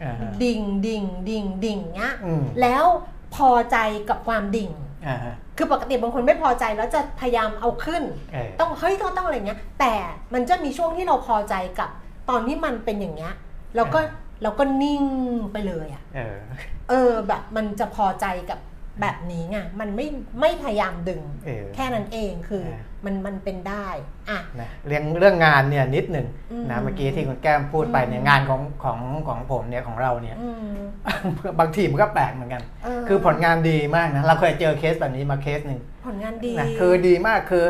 [0.02, 2.84] อ่าฮะดิ่งดิ่งดิ่งดิ่งเงี้ยอืมแล้ว
[3.34, 3.76] พอใจ
[4.08, 4.70] กับความดิ่ง
[5.06, 9.92] อ่าฮะคือปกติบางคนไม่พอใจแล้วจะพยายามเอาขึ้นเออต้องเฮ้ยต้องต้องอะไรเงี้ย แต่
[10.34, 11.90] มันจะมีช่วงที่เราพอใจกับ
[12.30, 13.34] ตอนที่มันเป็นอย่างเงี้ย
[13.76, 13.98] แล้วก็
[14.42, 15.04] เราก็นิ่ง
[15.52, 16.36] ไปเลยอะเออ
[16.88, 18.58] เออแบบมันจะพอใจกับ
[19.00, 20.06] แบบนี้ไงมันไม่
[20.40, 23.86] ไม่พยายามดึงเออแค่นั้นเองคือเออมันมันเป็นได้
[24.30, 30.76] อะนะเรื่องเรื่องงานเนี่ยนิดหนึ่งอืมนะเมื่อกี้ที่คุณแก้มพูดไปเนี่ยอืมงานของของของผมเนี่ยของเราเนี่ยอืม
[31.60, 37.66] บางทีมันก็แปลกเหมือนกันเออคือผลงานดีมากนะ เราเคยเจอเคสแบบนี้มาเคสหนึ่งผลงานดีนะคือดีมากคือ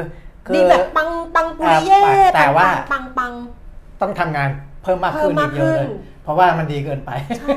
[0.47, 3.33] คืดีอแบบปังปังปุริเย่อ่าแต่ว่าปังปัง
[4.01, 4.49] ต้องทำงาน
[4.83, 5.91] เพิ่มมากขึ้นเพิ่มอีมากกเยอะเลยขึ้น
[6.25, 7.57] เพราะว่ามันดีเกินไปใช่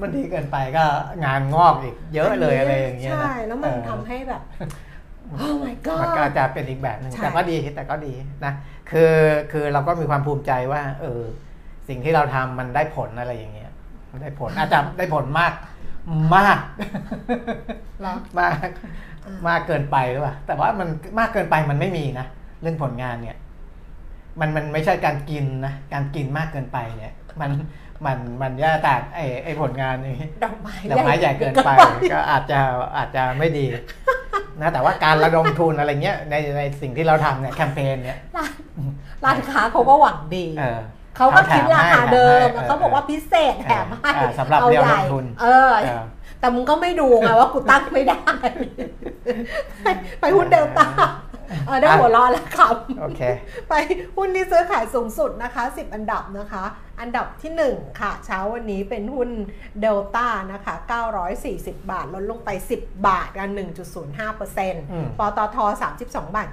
[0.00, 0.84] มันดีเกินไปก็
[1.24, 4.42] งานงอกอีกเยอะเลยอะไรอย่างเงี้ยนะใช่แล้วมันเออทำให้แบบ
[5.30, 8.12] โอ้ my มันก็ god จะเป็นอีกแบบหนึ่งใช่แต่ก็ดีแต่ก็ดี
[8.44, 8.52] นะ
[8.90, 9.14] คือ
[9.52, 11.20] คือเราก็มีความภูมิใจว่า เออ
[11.88, 13.70] สิ่งที่เราทำมันได้ผลอะไรอย่างเงี้ย
[14.12, 15.52] มันได้ผลอาจจะได้ผลมาก
[16.36, 16.58] มาก
[18.00, 18.68] เหรอมาก
[19.48, 22.26] มากเกินไปหรือเปล่าแต่ว่ามันมากเกินไปมันไม่มีนะ
[22.62, 23.38] เรื่องผลงานเนี่ย
[24.40, 27.50] มันมันไม่ใช่การกินนะการกินมากเกินไปเนี่ย มัน
[28.06, 31.70] มันมันแย่แต่ไอไอผลงานนี้ดอกไม้ดอกไม้ใหญ่เกินไป
[32.12, 32.60] ก็อาจจะ
[32.96, 33.66] อาจจะไม่ดี
[34.60, 38.52] นะแต่ว่าการระดมทุนอะไรเงี้ยในในสิ่งที่เราทำเนี่ยแคมเปญเนี่ยร้าน
[39.24, 40.80] ร้านค้าเขาก็หวังดีเออ
[41.16, 46.02] เขาก็คิดราคาเดิมแถมให้เขาบอกว่าพิเศษแถมให้เออสำหรับอาเรียวใหลญ่งทุนเออเออ
[46.40, 48.20] แต่มึงก็ไม่ดูไงว่ากูตั้งไม่ได้
[49.82, 49.86] ไป
[50.20, 50.88] ไปหุ้นเดลต้า
[51.66, 53.22] เออได้หัวเร้อนแล้วครับ โอเค
[53.68, 53.74] ไป
[54.16, 56.64] หุ้นที่ซื้อขายสูงสุดนะคะ 10 อันดับนะคะ
[57.00, 59.30] อันดับที่ 1 ค่ะ เช้าวันนี้เป็นหุ้น
[59.80, 60.74] เดลต้านะคะ
[61.32, 63.50] 940 บาท ลดลงไป 10 บาทกัน
[64.14, 65.56] 1.05%ปตท
[65.92, 66.48] 32 บาท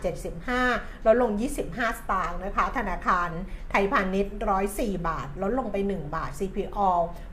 [0.53, 1.31] 75 ลดลง
[1.65, 3.29] 25 สตางค์นะคะ ธนาคาร
[3.71, 4.36] ไทยพาณิชย์
[4.69, 6.79] 104 บาท ลดลงไป 1 บาท CPO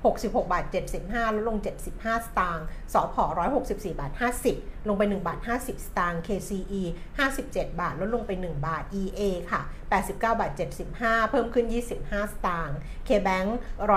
[0.05, 0.65] 66 บาท
[1.01, 1.59] 75 ลดลง
[1.97, 3.17] 75 สตางค์สพ
[3.59, 4.13] 164 บาท
[4.51, 6.83] 50 ลงไป 1 บาท 50 สตางค์ KCE
[7.29, 9.61] 57 บาท ลดลงไป 1 บาท EA ค่ะ
[10.03, 10.51] 89 บาท
[10.93, 11.67] 75 เพิ่มขึ้น
[11.99, 12.79] 25 สตางค์
[13.09, 13.49] KBank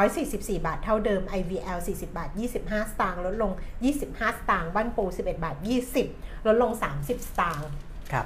[0.08, 2.30] 144 บาทเท่าเดิม IVL 40 บาท
[2.60, 3.52] 25 สตางค์ลดลง
[3.96, 5.56] 25 สตางค์บ้านปู 11 บาท
[6.02, 7.70] 20 ลดลง 30 สตางค์
[8.12, 8.26] ครับ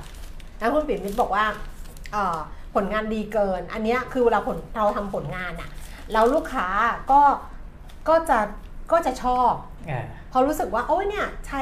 [0.59, 1.45] แล้วคุณปิ่นมิตรบอกว่า
[2.11, 2.37] เอ่อ
[2.75, 5.69] ผลงานดีเกิน อันเนี้ยคือเวลาผลเราทำผลงานอะ
[6.13, 6.67] แล้วลูกค้า
[7.11, 7.21] ก็
[8.09, 8.39] ก็จะ
[8.91, 9.51] ก็จะชอบ
[9.87, 11.61] เออ พอรู้สึกว่าโอ้ยเนี่ยใช้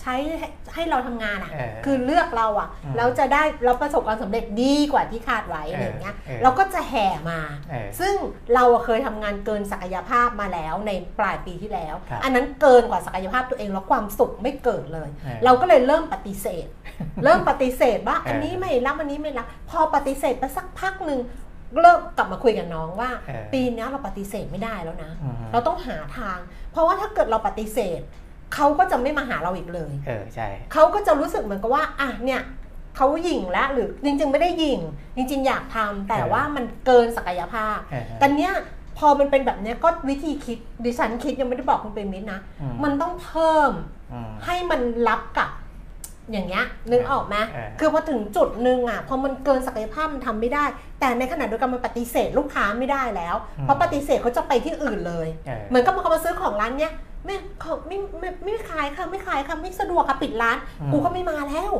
[0.00, 8.14] ใช้ให้ให้เราทำงานอะ่ะเออคือเลือกเราอะ่ะอืมเราจะได้เราประสบความสำเร็จดีกว่าที่คาดไว้อะไรอย่างเงี้ยเออเราก็จะแห่มาเออซึ่ง
[8.54, 16.66] เราอะเคยทำงานเกินศักยภาพมาแล้วในปลายปีที่แล้วครับอันนั้นเกินกว่าศักยภาพตัวเองแล้วความสุขไม่เกิดเลยเออเราก็เลยเริ่มปฏิเสธ
[17.24, 21.20] เริ่มปฏิเสธว่าเอออัอันนี้ไม่รับอันนี้ไม่รับพอปฏิเสธไปสักพักหนึ่ง
[21.82, 26.38] เริ่มกลับมาคุยกับน้องว่าเออปีเนี้ยเราปฏิเสธไม่ได้แล้วนะอืมเราต้องหาทาง
[26.72, 28.00] เพราะว่าถ้าเกิดเราปฏิเสธ
[28.54, 32.42] เขาก็จะไม่มาหาเราอีกเลย เออใช่เขาก็จะรู้สึกเหมือนกับว่าอะเนี่ย
[32.96, 34.80] เขาหยิ่งแล้วหรือจริง ๆ ไม่ได้หยิ่ง
[35.16, 38.52] จริง ๆ อยากทำแต่เออว่ามันเกินศักยภาพเออแต่เนี้ย
[38.98, 43.72] พอมันเป็นแบบเนี้ยก็วิธีคิดดิฉันคิดยังไม่ได้บอกคุณเป็นมิตรนะอืมมันต้องเพิ่ม
[44.12, 45.48] อืมให้มันรับกับ
[46.32, 50.64] อย่างเงี้ยนึกออกไหมเออคือพอถึงจุดหนึ่งอะพอมันเกินศักยภาพมันทำไม่ได้
[51.00, 56.92] แต่ในขณะเดียวกันมันปฏิเสธลูกค้าไม่ได้แล้ว เพราะปฏิเสธเขาจะไปที่อื่นเลยเออเหมือนกับเขามาซื้อของร้านเนี้ย
[57.24, 61.72] ไม่เขาไม่ไม่ไม่ขายค่ะไม่ขายค่ะไม่สะดวกค่ะปิดร้านอืมกูก็ไม่มาแล้ว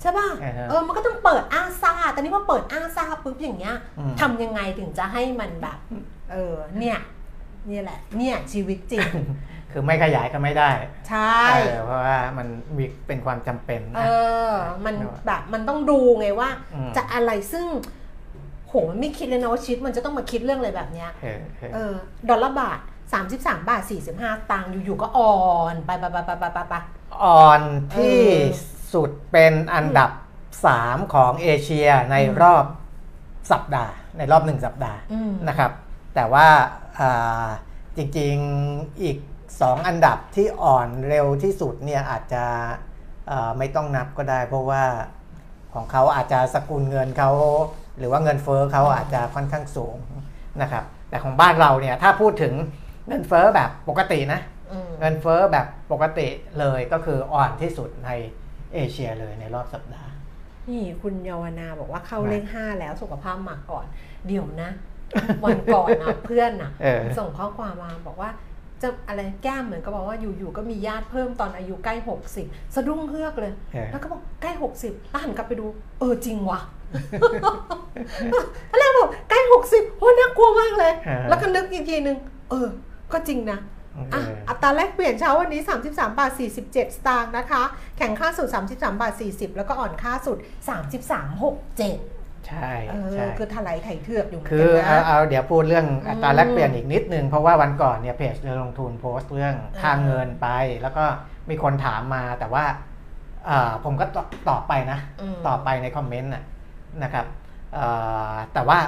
[0.00, 5.78] ใช่ป่ะอ่าฮะเออมันก็ต้องเปิดอ้าซ่าแต่นี่พอเปิดอ้าซ่าปุ๊บอย่างเงี้ยอืมทำยังไงถึงจะให้มันแบบ
[6.30, 6.98] เออเนี่ย
[7.68, 9.06] เนี่ยแหละ เนี่ยชีวิตจริง
[9.72, 10.70] คือไม่ขยายก็ไม่ได้
[11.08, 14.06] ใช่เออเพราะว่ามันมีเป็นความจำเป็นเอนะ
[14.50, 14.52] อ
[14.84, 14.94] มัน
[15.26, 17.66] แบบมันต้องดูไงว่าอืมจะอะไรซึ่ง
[18.68, 21.92] โหมันไม่คิดเลยนะว่าชีวิตมันจะต้องมาคิดเรื่องอะไรแบบเนี้ยเออเออเออ
[22.28, 22.78] ดอลลาร์บาท
[23.18, 23.82] 33 บาท
[24.16, 25.34] 45 ตังค์อยู่ๆก็อ่อ
[25.72, 26.74] นไปไปไปไปไปไปไป
[27.22, 27.60] อ่อน
[27.94, 30.10] ที่เออสุดเป็นอันดับ
[30.62, 32.64] 3 ของเอเชียในรอบ
[33.52, 35.70] สัปดาห์ ในรอบหนึ่งสัปดาห์อืมนะครับ
[36.14, 36.46] แต่ว่า
[36.98, 37.46] อ่า
[37.96, 39.16] จริงๆอีก
[39.66, 42.44] 2 อันดับที่อ่อนเร็วที่สุดเนี่ยอาจจะ
[43.30, 44.82] อ่าไม่ต้องนับก็ได้ เพราะว่า
[45.74, 47.30] ของเขาอาจจะสกุลเงินเขา
[47.98, 49.96] หรือว่าเงินเฟ้อเขาอาจจะค่อนข้างสูง
[50.62, 52.54] นะครับแต่ของบ้านเราเนี่ยถ้าพูดถึง
[53.08, 54.40] เงินเฟ้อแบบปกตินะ
[54.72, 58.10] อืมเงินเฟ้อแบบปกติเลยก็คืออ่อนที่สุดใน
[58.74, 60.12] เอเชียเลยในรอบสัปดาห์
[60.68, 63.84] นี่คุณเยาวนาบอกว่าเข้ามาเลขห้าแล้วสุขภาพมาก่อน
[64.26, 64.70] เดี๋ยวนะ
[65.44, 68.30] วันก่อนนะเพื่อนนะเออส่งข้อความมาบอกว่า
[68.82, 71.94] จะอะไรแก้มเหมือนก็บอกว่าอยู่ๆก็มีญาติเพิ่มตอนอายุใกล้
[72.34, 75.66] 60 สะดุ้งเฮือกเลยเออแล้วก็บอกใกล้ 60แล้วหันกลับไปดู
[76.00, 76.60] เออจริงว่ะ
[78.78, 79.40] แล้วบอกใกล้
[79.70, 82.16] 60โอ้น่ากลัวมากเลยเออแล้วก็นึกอีกทีนึง
[82.50, 82.68] เออ
[83.12, 83.58] ก็จริงนะ
[83.96, 87.62] อะเอออัตราแลกเปลี่ยนเช้าวันนี้ 33 บาท 47 สตางค์นะคะ
[87.98, 90.38] แข่งค่าสุด 33 บาท 40 แล้วก็อ่อนค่าสุด
[90.88, 92.11] 33 67
[92.52, 100.48] ใช่เออใช่คือถลายไถเถือกอยู่เหมือนคืกัอนเอานะเอาเดี๋ยวพูดเรื่องอืมอัตราแลกเปลี่ยนอีกนิดนึง เพราะว่าวันก่อนเนี่ยเพจเรือลงทุนโพสต์เรื่องค่าอ่าเงินไป
[100.82, 101.04] แล้วก็
[101.50, 102.64] มีคนถามมาแต่ว่า
[103.48, 104.98] อ่าผมก็ตอบตอบไปนะ
[105.32, 106.42] มตอบไปในคอมเมนต์น่ะ
[107.02, 107.26] นะครับ
[107.76, 108.78] อ่าแต่ว่า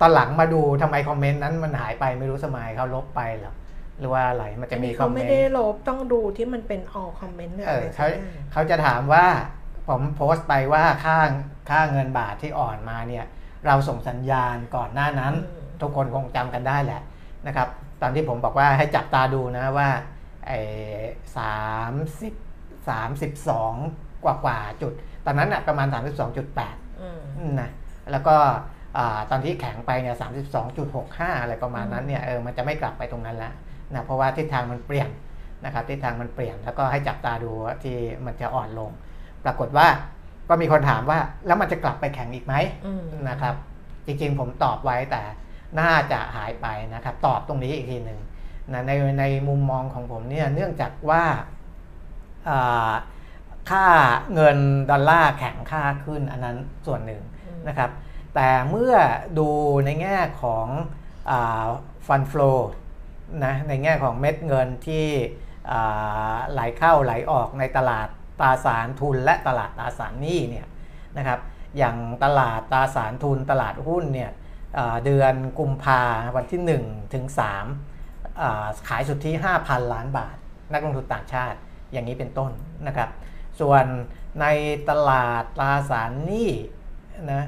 [0.00, 3.54] ตอนหลังมาดูทำไมคอมเมนต์นั้นมันหายไปไม่รู้สมัยเขาลบไปเหรอ
[3.98, 9.26] หรือว่าอะไรมันจะมีคเขาอมเมไม่นได้ต์ลบต้องดูที่มันเป็น all comment หรือเออะไรอสัเขากอย่างเขาจะถามว่า
[9.88, 11.18] ผมโพสต์ไปว่าค่า
[11.70, 13.24] ค่าเงินบาทที่อ่อนมาเนี่ย
[13.66, 17.02] เราส่งสัญญาณก่อนหน้านั้นอืมทุกคนคงจำกันได้แหละ
[17.46, 17.68] นะครับ
[18.02, 19.88] ตอนที่ผมบอกว่าให้จับตาดูนะว่า
[20.46, 20.60] ไอ้
[21.36, 21.58] สา
[21.92, 22.34] มสิบ
[22.88, 23.74] สามสิบสอง
[24.24, 24.92] กว่ากว่าๆจุด
[25.26, 25.88] ตอนนั้นน่ะประมาณ
[26.38, 27.08] 32.8อื
[27.50, 27.70] มนะ
[28.10, 28.36] แล้วก็
[28.96, 30.16] อ่าตอนที่แข็งไปเนี่ย
[30.78, 33.52] 32.65 อะไรประมาณนั้นเนี่ยเออมันจะไม่กลับไปตรงนั้นแล้ว
[33.94, 35.08] นะเพราะว่าทิศทางมันเปลี่ยน
[35.64, 37.96] นะครับทิศทางมันเปลี่ยนแล้วก็ให้จับตาดูว่าที่
[38.26, 38.90] มันจะอ่อนลง
[39.44, 39.86] ปรากฏว่า
[40.48, 42.54] ก็มีคนถามว่าแล้วมันจะกลับไปแข็งอีกไหม
[42.86, 43.54] อืมนะครับ
[44.06, 45.22] จริงๆผมตอบไว้แต่
[45.80, 48.20] น่าจะหายไปนะครับ ตอบตรงนี้อีกทีหนึ่ง
[48.72, 51.24] นะในในมุมมองของผมเนี่ยเนื่องจากว่า
[52.48, 52.92] อ่า
[53.70, 53.86] ค่า
[54.34, 54.58] เงิน
[54.90, 57.90] ดอลลาร์แข็งค่าขึ้นอันนั้นส่วนหนึ่งอืมนะครับ
[58.34, 58.94] แต่เมื่อ
[59.38, 59.48] ดู
[59.84, 60.66] ในแง่ของ
[62.06, 62.52] ฟันฟลู
[63.44, 65.06] นะในแง่ของเม็ดเงินที่
[65.70, 68.08] อ่าไหลเข้าไหลออกในตลาด
[68.40, 70.66] ตราสารทุนและตลาดตราสารหนี้เนี่ย
[71.18, 71.40] นะครับ
[71.78, 74.30] อย่างตลาดตราสารทุนตลาดหุ้นเนี่ย
[75.04, 76.02] เดือนกุมภา
[76.36, 77.24] วันที่ 1 ถึง
[77.82, 79.30] 3อ่าขายสุทธิ
[79.62, 80.36] 5,000 ล้านบาท
[80.72, 81.58] นักลงทุนต่างชาติ
[81.92, 82.50] อย่างนี้เป็นต้น
[82.86, 83.08] นะครับ
[83.60, 83.84] ส่วน
[84.40, 84.46] ใน
[84.90, 86.50] ตลาดตราสารหนี้
[87.32, 87.42] นะ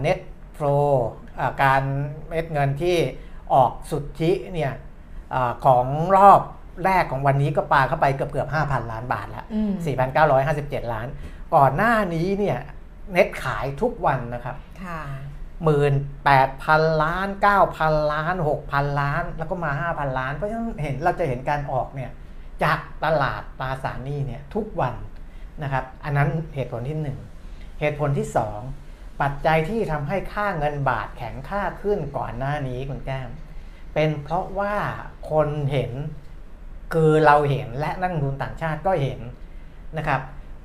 [0.00, 0.18] เน็ต
[0.54, 0.66] โฟล
[1.62, 1.82] การ
[2.28, 2.96] เม็ดเงินที่
[3.54, 4.72] ออกสุทธิเนี่ย
[5.34, 6.40] อของรอบ
[6.84, 9.72] แรกของวันนี้ก็ปาเข้าไปเกือบเกือบ5,000 ล้านบาทแล้วอืม
[10.32, 11.06] 4,957 ล้าน
[11.54, 12.58] ก่อนหน้านี้เนี่ย
[13.12, 15.00] เน็ตขายทุกวันนะครับค่ะ
[15.64, 22.10] หมื่นแปดพันล้านเก้าพันล้านหกพันล้าน แล้วก็มาห้าพันล้าน เพราะฉะนั้นเห็นเราจะเห็นการออกเนี่ย
[22.62, 24.94] จากตลาดตราสารหนี้เนี่ยทุกวัน
[25.62, 27.18] นะครับ อันนั้นเหตุผลที่หนึ่ง
[27.80, 28.60] เหตุผลที่สอง
[29.22, 33.28] ปัจจัยที่ทำให้ค่าเงินบาทแข็งค่าขึ้นก่อนหน้านี้คุณแก้ม
[33.94, 34.74] เป็นเพราะว่า
[35.30, 35.92] คนเห็น
[36.92, 39.20] คือเราเห็นและนักลงทุนต่างชาติก็เห็น
[39.98, 40.20] นะครับ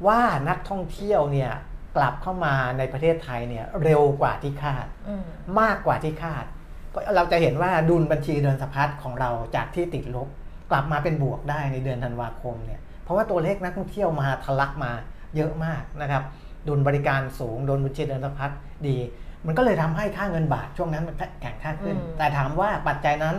[0.08, 1.52] ว่านักท่องเที่ยวเนี่ย
[1.98, 5.24] กลับเข้ามาในประเทศไทยเนี่ยเร็วกว่าที่คาดอืม
[5.60, 6.46] มากกว่าที่คาด
[6.94, 10.28] ก็เราจะเห็นว่าดุลบัญชีเดินสะพัดของเราจากที่ติดลบ
[10.72, 14.92] กลับมาเป็นบวกได้ในเดือนธันวาคมเนี่ยเพราะว่าตัวเลขนักท่องเที่ยวมาทะลักมา
[15.36, 16.24] เยอะมากนะครับ
[16.68, 18.52] ดุลบริการสูงดุลบัญชีเดินสะพัด
[18.88, 18.98] ดี
[19.46, 23.36] มันก็เลยทำให้ค่าเงินบาทช่วงนั้นมันแข็งค่าขึ้นอืมแต่ถามว่าปัจจัยนั้น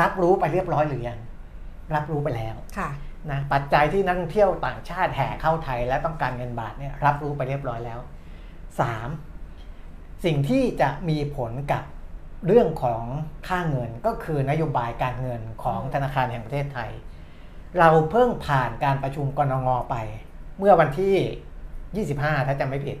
[0.00, 1.18] รับรู้ไปเรียบร้อยหรือยัง
[1.94, 2.90] รับรู้ไปแล้วค่ะ
[3.30, 8.00] นะปัจจัยที่นักท่องเที่ยวต่างชาติแห่เข้าไทย และต้องการเงินบาทเนี่ยรับรู้ไปเรียบร้อยแล้ว
[9.32, 10.24] 3.
[10.24, 11.82] สิ่งที่จะมีผลกับ
[12.46, 13.02] เรื่องของ
[13.48, 16.90] ค่าเงินก็คือนโยบายการเงินของธนาคารแห่งประเทศไทย
[17.78, 19.96] เราเพิ่งผ่านการประชุมกรงงไป
[20.58, 22.96] เมื่อวันที่ 25 ถ้าจำไม่ผิด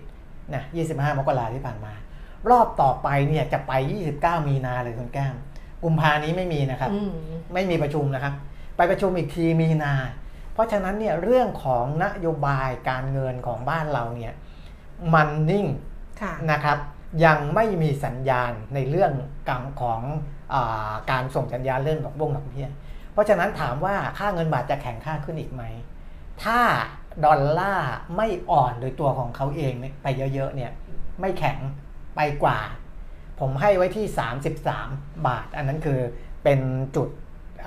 [0.54, 1.92] นะ25 มกราที่ผ่านมา
[2.50, 3.72] รอบต่อไปเนี่ยจะไป
[4.10, 5.34] 29 มีนาเลยคุณแก้ม
[5.84, 7.12] กุมภานี้ไม่มีนะครับอืม
[7.54, 8.34] ไม่มีประชุมนะครับ
[8.76, 9.94] ไปประชุมอีกทีมีนา
[10.52, 14.34] เพราะฉะนั้นเนี่ยเรื่องของนโยบายการเงินของบ้านเราเนี่ย
[15.14, 15.66] มันนิ่ง
[16.22, 16.78] ค่ะนะครับ
[17.24, 19.12] ยังไม่มีสัญญาณในเรื่อง
[19.48, 20.00] กังของ
[20.54, 22.68] อาการส่งสัญญาณเรื่องดอกบงดอกเบี้ย
[23.12, 25.62] เพราะฉะนั้นถามว่าค่าเงินบาทจะแข็งค่าขึ้นอีกไหม
[26.42, 26.60] ถ้า
[27.24, 30.72] ดอลลาร์ไม่อ่อนโดยตัวของเขาเองเนี่ยไปเยอะๆเนี่ย
[31.20, 31.58] ไม่แข็ง
[32.16, 32.58] ไปกว่า
[33.40, 34.06] ผมให้ไว้ที่
[34.66, 36.00] 33 บาท อันนั้นคือ
[36.44, 36.60] เป็น
[36.96, 37.08] จุด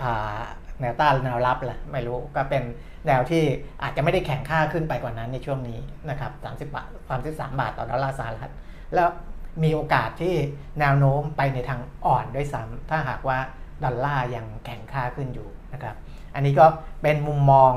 [0.02, 0.44] อ่า
[0.82, 2.64] แนวต้านแนวรับแหละไม่รู้ก็เป็น
[3.08, 3.44] แนวที่
[3.82, 8.52] อาจจะไม่ได้แข็งค่าขึ้นไปกว่านั้นในช่วงนี้นะครับ30บาท33บาทต่อดอลลาร์สหรัฐ
[8.96, 9.10] แล้ว
[9.64, 10.36] มีโอกาสที่
[10.80, 13.40] แนวโน้มไปในทางอ่อนด้วยซ้ำถ้าหากว่า
[13.84, 15.96] ดอลลาร์ยังแข็งค่าขึ้นอยู่นะครับ
[16.36, 16.66] อันนี้ก็
[17.02, 17.74] เป็นมุมมอง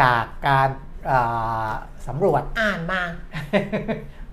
[0.00, 0.68] จากการ
[1.10, 1.70] อ่า
[2.08, 3.02] สำรวจอ่านมา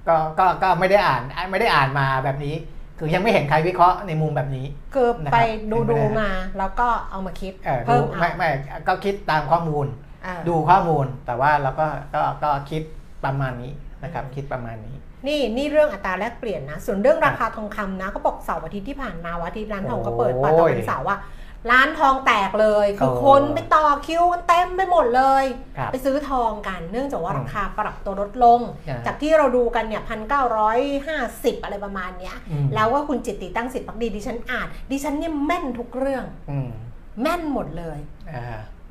[0.07, 1.21] ก็ก็ก็ไม่ได้อ่าน
[1.51, 2.55] ไม่ได้อ่านมาแบบนี้
[3.01, 5.39] คือยังไม่เห็นใครวิเคราะห์ในมุมแบบนี้ คือนะครับไป
[5.71, 8.49] ดูเป็นไปดูได้มาแล้วก็เอามาคิดเออดูเพิ่มเอาไม่ไม่
[8.87, 9.85] ก็คิดตามข้อมูล
[10.25, 12.81] อ่าดูข้อมูลแต่ว่าเราก็ก็ก็คิด
[13.25, 13.71] ประมาณนี้
[14.03, 14.95] นะครับคิดประมาณนี้
[15.27, 21.17] นี่นี่เรื่องอัตราแลกเปลี่ยนนะ ส่วนเรื่องราคาทองคำนะเขาบอกเสาร์อาทิตย์ที่ผ่านมาวันอาทิตย์ร้านทองก็เปิดโอ้ยป่าตะวันเสาร์ว่า
[21.71, 25.45] ร้านทองแตกเลย คือโอ้คนไปต่อคิวกันเต็มไปหมดเลย
[25.77, 36.69] ครับไปซื้อทองกัน เนื่องจากว่าอืมราคาปรับตัวลดลงอ่าจากที่เราดูกันเนี่ยพันเก้าร้อยห้าสิบอะไรประมาณเนี้ยอืมแล้วว่าคุณจิตติตั้งสิทธิ์ภักดีดิฉันอ่าน ดิฉันเนี่ยแม่นทุกเรื่องอืม
[37.21, 37.99] แม่นหมดเลย
[38.31, 38.43] อ่า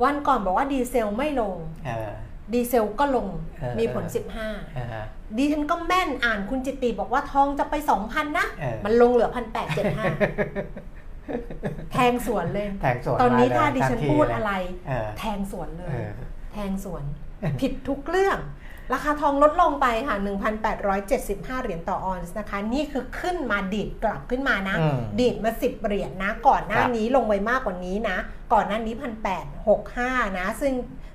[0.04, 1.56] วันก่อนบอกว่าดีเซลไม่ลง
[1.86, 2.10] เออ
[2.52, 3.26] ดีเซลก็ลง
[3.58, 4.24] เออมีผลเออ
[4.64, 5.04] 15อ่า
[5.36, 9.44] ดิฉันก็แม่นอ่านคุณจิตติบอกว่าทองจะไป 2,000 นะเออมันลงเหลือพัน
[11.26, 14.52] แปดเจ็ดห้าแทงสวนเลย แทงสวนตอนนี้เลยถ้าดิฉันทัทีพูดเลยอะไร
[14.88, 16.12] เออแทงสวนเลยเออ
[16.52, 17.02] แทงสวน
[17.60, 18.38] ผิดทุกเรื่อง
[18.94, 20.16] ราคาทองลดลงไปค่ะ
[20.88, 28.16] 1,875 เหรียญต่อออนซ์นะคะ นี่คือขึ้นมาดีดกลับขึ้นมานะอืมดีดมา 10 เหรียญนะ ก่อนหน้าครับนี้ลงไปมากกว่านี้นะ
[28.52, 28.94] ก่อนหน้านี้
[29.66, 30.72] 1,865 นะ ซึ่ง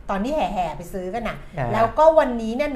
[0.09, 2.69] ตอนที่แห่ๆไปซื้อกันนะอ่าแล้วก็วันนี้เนี่ย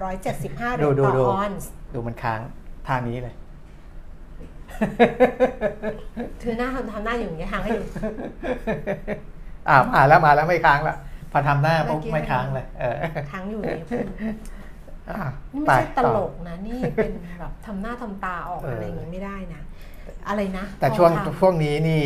[0.00, 2.40] 1,875 เหรียญดูต่อดูออนซ์ ดูมันค้าง
[2.86, 3.34] ท่านี้เลย
[6.42, 7.82] ถือหน้าทำทำหน้าอยู่อย่างเงี้ยทางให้ดู
[9.68, 10.96] อ่ามาแล้วมาแล้วไม่ค้างละ
[11.32, 12.96] พอทำหน้าปุ๊บเมื่อกี้ไม่ค้างเลยเออ
[13.32, 14.06] ค้างอยู่นี่คุณ
[15.10, 19.60] อะนี่ไปไม่ใช่ตต่อลกนะ นี่เป็นแบบทำหน้าทำตาออกเออออะไรอย่างงี้ไม่ได้นะ
[20.28, 22.02] อะไรนะ แต่ช่วงพอทำช่วงนี้นี่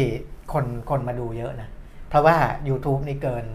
[0.53, 1.69] คนคนมาดูเยอะนะ
[2.09, 2.37] เพราะว่า
[2.69, 3.47] YouTube นี่เกิน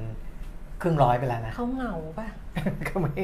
[0.81, 2.27] ครึ่งร้อยไปแล้วนะเขาเหงาป่ะ
[2.87, 3.23] ก็ไม่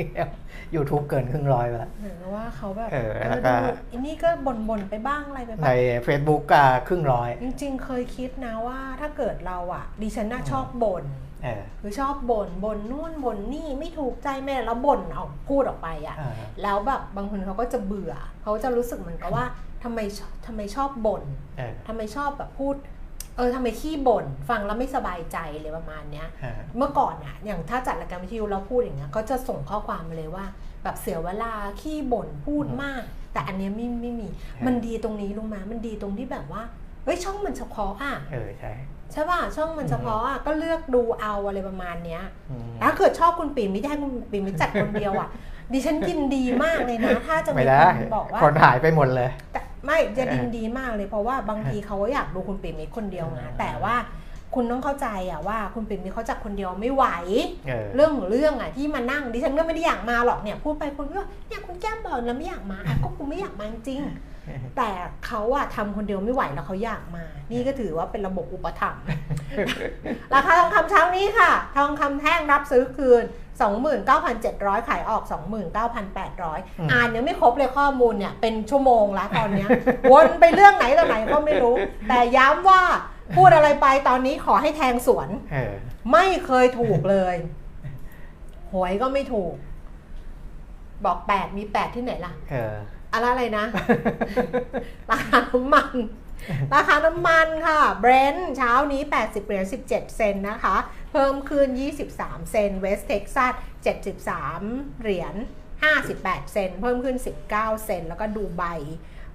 [0.76, 5.66] YouTube เกินครึ่งร้อยไปแล้วเหมือนกับว่าเขาแบบเออเอแล้อวก็ดูอันนี้ก็บ่นๆไปบ้างอะไรไปในบ้า
[6.02, 11.06] ง Facebook ก็ครึ่งร้อย จริง ๆ เคยคิดนะว่าถ้าเกิดเราอะ ดิฉันน่าชอบบ่น
[11.44, 16.34] เออคือชอบบ่นบ่นนู่นบ่นนี่ไม่ถูกใจแม่แล้วบ่นออกพูดออกไปอะเออ
[16.64, 19.46] แล้วแบบบางคนเขาก็จะเบื่อ เขาจะรู้สึกเหมือนกับว่า
[19.84, 21.24] ทำไมชทำไมชอบบ่น
[21.58, 22.76] เออทำไมชอบแบบพูด
[23.38, 30.46] เออทำไมขี้บ่นฟังแล้วไม่สบายใจเลยประมาณเนี้ยเออเมื่อก่อนอะอย่างถ้าจัดรายการวิทยุเราพูดอย่างเงี้ยก็จะส่งข้อความมาเลยว่า
[30.84, 33.02] แบบเสียเวลาขี้บ่นพูดมาก
[33.34, 34.28] แต่อันเนี้ยไม่ไม่มี
[34.66, 36.62] มันดีตรงนี้รู้ไหมมันดีตรงที่แบบว่า
[37.06, 38.74] เฮ้ยช่องมันเฉพาะอะเออใช่
[39.12, 45.30] ใช่ป่ะช่องมันเฉพาะอะก็เลือกดูเอาอะไรประมาณเนี้ยอืมถ้าเกิดชอบคุณปิ่มไม่ได้ให้คุณปิ่มไปจัดคนเดียวอะ
[45.74, 53.96] ดิฉันยินดีมากเลยนะ ถ้าจะมีไม่ได้คนบอกว่าคนหายไปหมดเลยแต่ ไม่จะเออยินดีมากเลยเพราะว่าบางทีเขาก็อยากดูคุณปิ่มมิตรคนเดียวนะเออแต่ว่า
[54.56, 57.06] คุณต้องเข้าใจอะว่าคุณปิ่มมิตรเขาจัดคนเดียวไม่ไหว
[57.68, 64.90] เออเรื่องของเรื่องอะที่มานั่งดิฉันก็ไม่ได้อยากมาหรอกเนี่ยพูดไปคนก็เนี่ยคุณแก้มบอกแล้วไม่อยากมาอะก็กูไม่อยากมาจริงๆแต่
[65.26, 69.04] เขาอะทำคนเดียวไม่ไหวแล้วเขาอยากมา นี่ก็ถือว่าเป็นระบบอุปถัมภ์
[70.34, 73.24] ราคาทองคำเช้านี้ค่ะ ทองคำแท่งรับซื้อคืน
[73.64, 75.24] 29,700 ขายออก
[76.08, 79.70] 29,800 อ่านยังไม่ครบเลยข้อมูลเนี่ย เป็นชั่วโมงแล้วตอนเนี้ย
[80.12, 81.76] วนไปเรื่องไหนต่อไหนก็ไม่รู้
[82.10, 82.82] แต่ย้ำว่า
[83.36, 85.74] พูดอะไรไปตอนนี้ขอให้แทงสวนเออ
[86.12, 87.36] ไม่เคยถูกเลย
[88.72, 89.54] หวยก็ไม่ถูก
[91.06, 92.76] บอกแปดมีแปดที่ไหนล่ะเออ
[93.14, 93.66] อะไรอะไรนะ
[95.12, 95.94] ราคาน้ำมัน
[96.74, 101.68] ราคาน้ำมันค่ะ เบรนท์เช้านี้ 80เหรียญ17 เซนต์นะคะเพิ่มขึ้น
[102.12, 103.54] 23 เซนต์เวสเท็กซัส
[104.26, 105.36] 73 เหรียญ
[105.94, 107.18] 58 เซนต์เพิ่มขึ้น
[107.52, 108.64] 19 เซนต์แล้วก็ดูไบ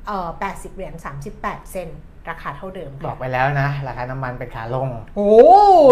[0.06, 0.94] เอ่อ80 เหรียญ
[1.34, 5.30] 38 เซนต์ราคาเท่าเดิมบอค่ะกไปแล้วนะ ราคาน้ำมันเป็นขาลง โอ้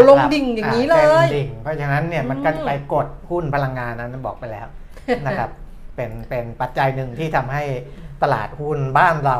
[0.08, 4.66] ลงดิ่งอย่างนี้นี้เลย ดิ่ง เพราะฉะนั้นเนี่ยมันก็อืมไปกดหุ้นพลังงานนั้นบอกไปแล้ว
[5.26, 5.50] นะครับ
[5.96, 7.62] เป็นเป็นปัจจัยหนึ่งที่ทำให้
[8.22, 9.38] ตลาดหุ้นบ้านเรา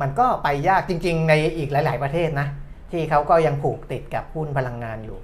[0.00, 2.48] มันก็ไปยากจริง ๆ ในอีกหลาย ๆ ประเทศนะ
[2.92, 5.18] ที่เขาก็ยังผูกติดกับหุ้นพลังงานอยู่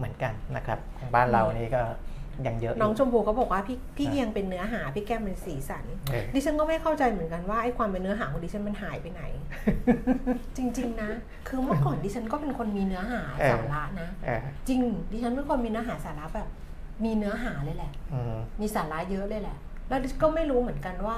[0.00, 1.82] เหมือนกันนะครับของบ้านเรานี่ก็
[2.46, 9.22] ยังเยอะอยู่น้องชมพูก็บอกว่าพี่พี่เอียงเป็นเนื้อหาพี่แก้มเป็นสีสันเออดิฉันก็ไม่เข้าใจเหมือนกันว่าไอ้ความเป็นเนื้อหาของดิฉันมันหายไปไหน
[10.56, 11.10] จริง ๆ นะ
[11.48, 14.80] คือเมื่อก่อนดิฉันก็เป็นคนมีเนื้อหาเออสาระนะเออจริง
[15.12, 16.48] ดิฉันเป็นคนมีเนื้อหาสาระแบบ
[17.04, 19.56] มีเนื้อหาเลยแหละอืมมีสาระเยอะเลยแหละ
[19.88, 21.16] แล้วก็ไม่รู้เหมือนกันว่า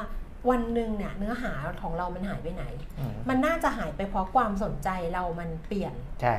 [0.50, 2.64] วันหนึ่งเนี่ยเนื้อหาของเรามันหายไปไหน
[3.00, 6.34] อืมมันน่าจะหายไปเพราะความสนใจเรามันเปลี่ยนใช่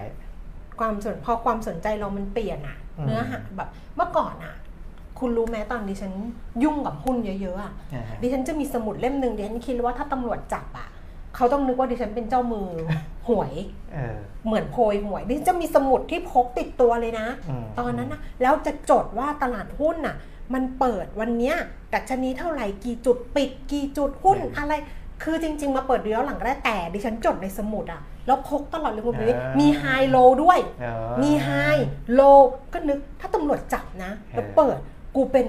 [0.79, 4.55] ความสนพอความสนใจเรามันเปลี่ยนอะอืมเนื้อหาแบบเมื่อก่อนอะ
[5.19, 6.13] คุณรู้ไหมตอนดิฉัน
[6.63, 10.87] ยุ่งกับหุ้นเยอะๆอะอ่าฮะดิฉันจะมีสมุดเล่มหนึ่งดิฉันคิดว่าถ้าตำรวจจับอะ
[11.35, 12.69] เขาต้องนึกว่าดิฉันเป็นเจ้ามือ
[13.27, 13.53] หวย
[13.93, 17.27] เออเหมือนโพยหวยดิฉันจะมีสมุดที่พกติดตัวเลยนะ
[17.63, 20.15] มตอนนั้นนะแล้วจะจดว่าตลาดหุ้นน่ะ
[20.53, 21.55] มันเปิดวันเนี้ย
[21.93, 24.73] ดัชนีเท่าไหร่กี่จุดปิด กี่จุดหุ้นอะไร
[25.23, 31.49] คือจริง ๆ มาเปิดดูย้อนหลังก็ได้แต่ดิฉันจดในสมุดอะ แล้วพกตลอดเลยคุณพี่มีไฮโลด้วยเออมีไฮ
[32.13, 32.21] โล
[32.73, 34.77] ก็นึกถ้าตำรวจจับนะ แล้วเปิด
[35.15, 35.47] กูเป็น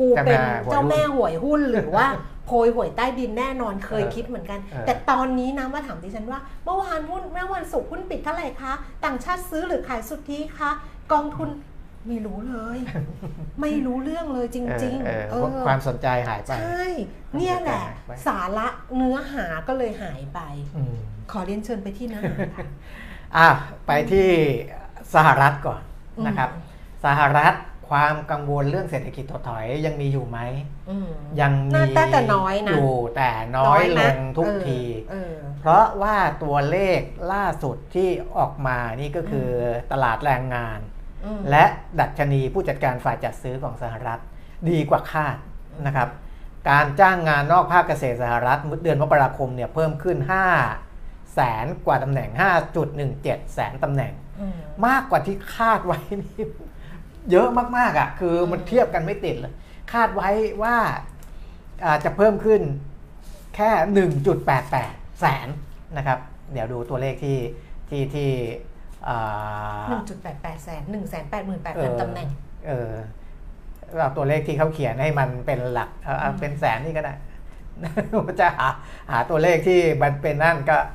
[0.00, 2.06] กูเป็นเจ้าเจ้าแม่แม่หวยหุ้นหรือว่า
[2.46, 8.72] โพยหวยใต้ดินแน่นอนเคยคิดเหมือนกันเออแต่ตอนนี้นะมาถามดิฉันว่า เมื่อวานหุ้นเมื่อวันศุกร์หุ้นปิดเท่าไหร่คะ
[9.04, 10.70] ต่างชาติซื้อหรือขายสุทธิคะ
[11.12, 11.48] กองทุน
[12.08, 12.78] ไม่รู้เลย
[13.60, 16.82] ไม่รู้เรื่องเลยจริงเออๆเออความสนใจหายไป ใช่
[17.36, 20.40] เนี่ยแหละหายไปสาระเนื้อหาก็เลยหายไป
[20.76, 20.96] อืม
[21.32, 22.66] ขอเรียนเชิญไปที่เนื้อหาค่ะ
[23.36, 23.48] อะ
[23.86, 24.28] ไปที่
[25.14, 25.82] สหรัฐก่อน
[26.26, 26.68] นะครับอืม
[27.04, 27.54] สหรัฐ
[27.88, 30.38] ความกังวลเรื่องเศรษฐกิจถดถอยยังมีอยู่ไหม
[30.90, 31.10] อืม
[31.40, 37.00] ยังมีน่าแต่แต่น้อยนะอยู่แต่น้อยลนะงทุกเออทีเออเพราะว่าตัวเลข
[37.32, 39.48] ล่าสุดที่ออกมานี่ก็คือ
[39.92, 40.99] ตลาดแรงงานอืม
[41.50, 41.64] และ
[42.00, 44.20] ดัชนีผู้จัดการฝ่ายจัดซื้อของสหรัฐ
[44.70, 45.36] ดีกว่าคาด
[45.86, 46.08] นะครับ
[46.70, 50.18] การจ้างงานนอกภาคเกษตรสหรัฐเดือนมกราคมเนี่ยเพิ่มขึ้น
[50.76, 52.30] 5 แสนกว่าตำแหน่ง
[52.92, 54.56] 5.17 แสนตำแหน่งอืม
[54.86, 56.44] มากกว่าที่คาดไว้นี่
[57.30, 59.54] เยอะมากๆอะคือมันอืมเทียบกันไม่ติดเลย
[59.92, 60.28] คาดไว้
[60.62, 60.76] ว่า
[61.84, 62.60] อาจะเพิ่มขึ้น
[63.56, 63.70] แค่
[64.46, 65.48] 1.88 แสน
[65.96, 66.18] นะครับ
[66.52, 67.38] เดี๋ยวดูตัวเลขที่
[67.88, 68.30] ที่ที่
[69.08, 69.18] อ่า
[69.88, 72.28] หนึ่งจุดแปดแปดแสนหนึ่งแสนแปดหมื่นแปดเอพันอตำแหน่ง
[72.66, 72.92] เออ
[73.98, 77.14] เอาตัวเลขที่เขาเขียนให้มันเป็นหลักเอาเอาอืมเป็นแสนนี่ก็ได้
[78.26, 78.68] มันจะหา
[79.10, 80.90] หาตัวเลขที่มันเป็นนั่นก็อ่า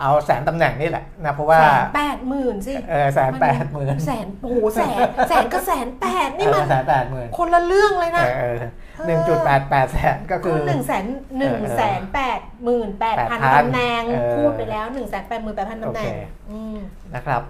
[0.00, 4.98] เอาแสนตำแหน่งนี่แหละนะเพราะว่าแสนแปดหมื่นสิเออแสนแปดหมื่นแสนโอ้โหแสน
[5.28, 8.58] แสนก็แสนแปดนี่มันแสนแปดหมื่นคนละเรื่องเลยนะเออ
[9.06, 11.04] หนึ่งจุดแปดแปดแสนก็คือหนึ่งแสน
[11.38, 16.76] หนึ่งแสนแปดหมื่นแปดพัน8,000ตำแหน่งเออพูดไปแล้วหนึ่งแสนแปดหมื่นแปดพันตำแหน่งโอเคอืม
[17.14, 17.42] นะครับ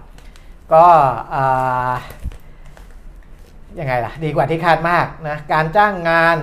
[0.73, 0.85] ก็
[1.33, 1.93] อ่า
[3.79, 6.37] ยังไงล่ะ ดีกว่าที่คาดมากนะการจ้างงาน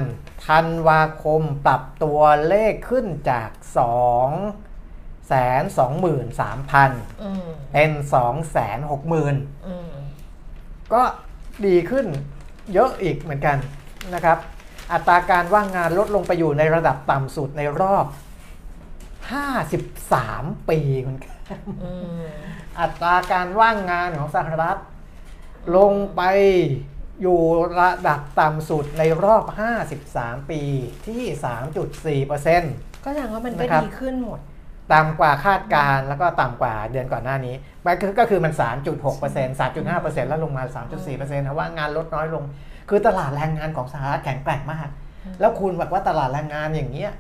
[0.47, 4.70] ธันวาคมปรับตัวเลขขึ้นจาก2
[5.31, 6.91] แสนสองหมื่นสามพัน
[7.23, 9.35] อืมเป็น2แสนหกหมื่น
[9.67, 9.93] อืม
[10.93, 11.03] ก็
[11.67, 12.07] ดีขึ้น
[12.73, 13.57] เยอะอีกเหมือนกัน
[14.15, 14.39] นะครับ
[14.93, 18.07] อัตราการว่างงานลดลงไปอยู่ในระดับต่ำสุดในรอบ
[19.77, 22.27] 53 ปีคุณแคมอืม
[22.81, 24.79] อัตราการว่างงานของสหรัฐ
[25.77, 26.23] ลงไป
[27.23, 27.41] อยู่
[27.81, 29.45] ระดับต่ำสุดในรอบ
[29.97, 30.63] 53 ปี
[31.07, 31.23] ที่
[32.25, 34.41] 3.4%ก็แสดงว่ามันก็นะครับดีขึ้นหมด
[34.95, 37.55] ต่ำกว่าคาดการณ์แล้วก็ต่ำกว่าเดือนก่อนหน้านี้
[37.87, 38.53] มันก็ก็คือมัน
[39.01, 40.65] 3.6% 3.5%แล้วลงมา
[41.01, 42.45] 3.4%นะว่างานลดน้อยลง
[42.89, 44.89] คือตลาดแรงงานของสหรัฐแข็งแกร่งมาก
[45.41, 47.13] แล้วคุณบอกว่าตลาดแรงงานอย่างเงี้ย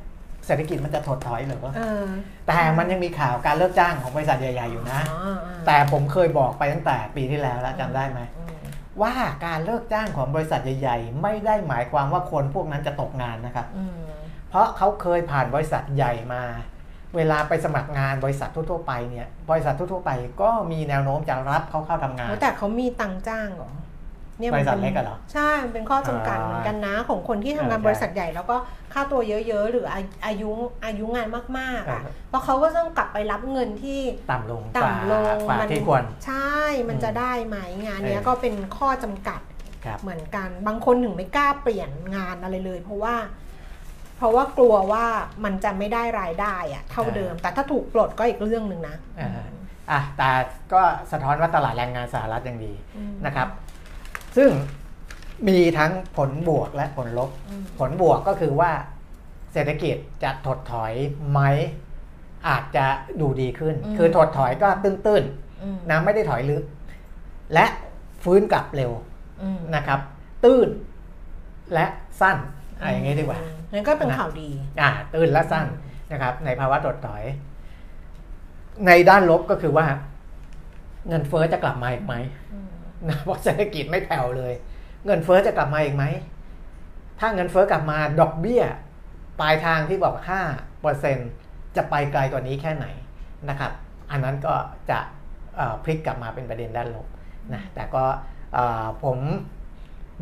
[0.47, 2.09] เศรษฐกิจมันจะถดถอยเหรือวะเออ
[2.49, 8.57] แต่มันยังมีข่าวการเลิกจ้างของบริษัทใหญ่ ๆอยู่นะอ๋ออ่าแต่ผมเคยบอกไปตั้งแต่ปีที่แล้วแล้วจำได้ไหมอืม
[9.03, 9.15] ว่า
[9.47, 14.01] การเลิกจ้างของบริษัทใหญ่ ๆ ไม่ได้หมายความว่าคนพวกนั้นจะตกงานนะครับอืม
[14.49, 16.43] เพราะเขาเคยผ่านบริษัทใหญ่มา
[17.17, 20.11] เวลาไปสมัครงานบริษัททั่วๆไปเนี่ยบริษัททั่วๆไป
[20.43, 23.73] ก็มีแนวโน้มจะรับเขาเข้าทำงานโอ้แต่เขามีตังค์จ้างเหรอ
[24.39, 28.57] เนี่ยบมันริษัทป็นเล็กอะเหรอใช่มันเป็นข้อจำกัดอ่าเหมือนกันนะ ของคนที่ทำงานเออใช่บริษัทใหญ่แล้วก็
[28.93, 30.51] ค่าตัวเยอะๆ หรืออาอายุ
[30.85, 34.01] อายุงานมากๆอะเออเพราะเขาก็ต้องกลับไปรับเงินที่
[34.31, 36.59] ต่ำลงต่ำลงกว่ามันที่ควรใช่
[36.89, 37.57] มันจะได้ไหม
[37.87, 39.41] งานเนี้ยเออก็เป็นข้อจำกัด
[39.85, 43.15] ครับเหมือนกันบางคนถึงไม่กล้าเปลี่ยนงานอะไรเลย เพราะว่า
[44.21, 45.07] เพราะว่ากลัวว่า
[45.45, 49.31] มันจะไม่ได้รายได้อะเท่าเดิม แต่ถ้าถูกปลดก็อีกเรื่องหนึ่งนะอ่า
[49.91, 50.31] อะแต่
[50.73, 53.49] ก็สะท้อนว่าตลาดแรงงานสหรัฐยังดีอืมนะครับ
[54.37, 54.51] ซึ่ง
[55.49, 58.73] มีทั้งผลบวกและผลลบอืมผลบวกก็คือว่า
[59.53, 60.93] เศรษฐกิจจะถดถอย
[61.31, 61.41] ไหม
[62.49, 62.87] อาจจะ
[63.21, 65.25] ดูดีขึ้น คือถดถอยก็ตื้น
[65.63, 66.65] อืมๆนะไม่ได้ถอยลึก
[67.55, 67.67] และ
[68.23, 68.93] ฟื้นกลับเร็ว
[69.43, 70.01] อืมนะครับ
[70.45, 70.69] ตื้น
[71.75, 71.87] และ
[72.21, 72.37] สั้น
[72.81, 73.41] อะอย่างนี้ดีกว่า
[73.73, 74.49] งั้นก็เป็นข่าวดี
[74.81, 75.67] อ่าตื้นและสั้น
[76.13, 77.25] นะครับ ในภาวะถดถอย
[78.87, 79.87] ในด้านลบก็คือว่า
[81.09, 82.15] เงินเฟ้อจะกลับมาอีกไหม
[83.09, 84.53] นะเพราะเศรษฐกิจไม่แผ่วเลย
[85.07, 86.05] เงินเฟ้อจะกลับมาอีกไหม
[87.21, 88.63] ถ้าเงินเฟ้อกลับมาดอกเบี้ย
[89.41, 90.17] ปลายทางที่บอก
[90.49, 91.19] 5เปอร์เซ็น
[91.77, 92.87] จะไปไกลกว่านี้แค่ไหน
[93.49, 93.73] นะครับ
[94.11, 94.55] อันนั้นก็
[94.91, 94.99] จะ
[95.57, 97.07] เอ่อพลิกกลับมาเป็นประเด็นด้านลบ
[97.55, 98.05] นะแต่ก็
[98.55, 99.19] เอ่อผม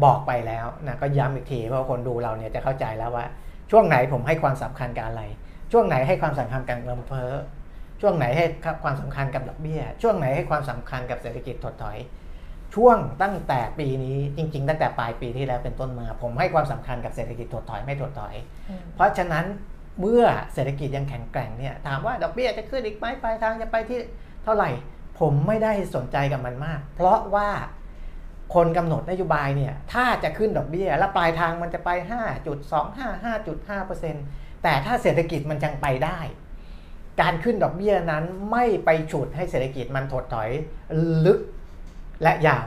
[0.04, 3.26] บอกไปแล้วนะก็ย้ำอีกทีเพราะคนดูเราเนี่ยจะเข้าใจแล้วว่า
[3.70, 5.22] ช่วงไหนผมให้ความสำคัญกับอะไร
[5.72, 7.30] ช่วงไหนให้ความสำคัญกับเงินเฟ้อ
[8.00, 8.46] ช่วงไหนให้
[8.82, 11.98] ความสำคัญกับดอกเบี้ย ช่วงไหนให้ความสำคัญกับเศรษฐกิจถดถอย
[12.74, 18.34] ช่วงตั้งแต่ปีนี้จริง ๆ ตั้งแต่ปลายปีที่แล้วเป็นต้นมา ผมให้ความสำคัญกับเศรษฐกิจถดถอยไม่ถดถอย
[18.94, 19.44] เพราะฉะนั้น
[20.00, 20.24] เมื่อ
[20.54, 24.00] เศรษฐกิจยังแข็งแกร่งเนี่ยถามว่าดอกเบี้ยจะขึ้นอีกไหมปลายทางจะไปที่
[24.44, 24.70] เท่าไหร่
[25.20, 27.48] ผมไม่ได้สนใจกับมันมาก เพราะว่า
[28.54, 31.90] คนกำหนดนโยบายเนี่ยถ้าจะขึ้นดอกเบี้ย แล้วปลายทางมันจะไป
[32.62, 33.24] 5.25
[33.78, 36.18] 5.5%แต่ถ้าเศรษฐกิจมันยังไปได้
[37.20, 40.50] การขึ้นดอกเบี้ยนั้นไม่ไปฉุดให้เศรษฐกิจมันถดถอย
[41.26, 41.40] ลึก
[42.22, 42.66] และยาว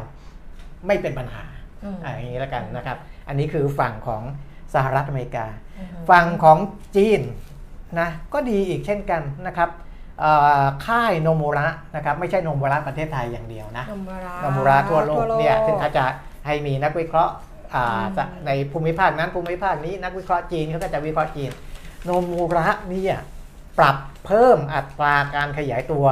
[0.87, 1.43] ไม่เป็นปัญหา
[1.83, 4.23] อืมอะอย่างนี้แล้วกันนะครับ อันนี้คือฝั่งของ
[4.73, 5.45] สหรัฐอเมริกา
[5.77, 6.57] อืมฝั่งของ
[6.95, 7.21] จีน
[7.99, 9.89] นะก็ดีอีกเช่นกันนะครับเอ่อ
[10.85, 16.05] ค่ายโนมูระนะครับไม่ใช่โนมูระประเทศไทยอย่างเดียวนะนมราโนมูระทั่วโลกเนี่ยซึ่งเขาจะ
[16.45, 17.33] ให้มีนักวิเคราะห์
[17.73, 21.51] อ่าอืมจะในภูมิภาคนั้นภูมิภาคนี้นักวิเคราะห์จีนเขาก็จะวิเคราะห์จีน
[22.05, 23.17] โนมูระเนี่ย
[23.79, 26.05] ปรับเพิ่มอัตราการขยายตัว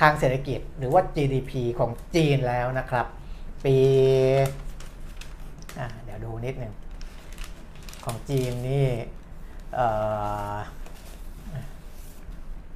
[0.00, 3.06] ทางเศรษฐกิจ หรือว่า GDP ของจีนแล้วนะครับ
[3.64, 3.76] ปี
[5.78, 6.74] อ่าเดี๋ยวดูนิดหนึ่ง
[8.04, 8.88] ของจีนนี่
[9.74, 9.86] เอ่
[10.52, 10.54] อ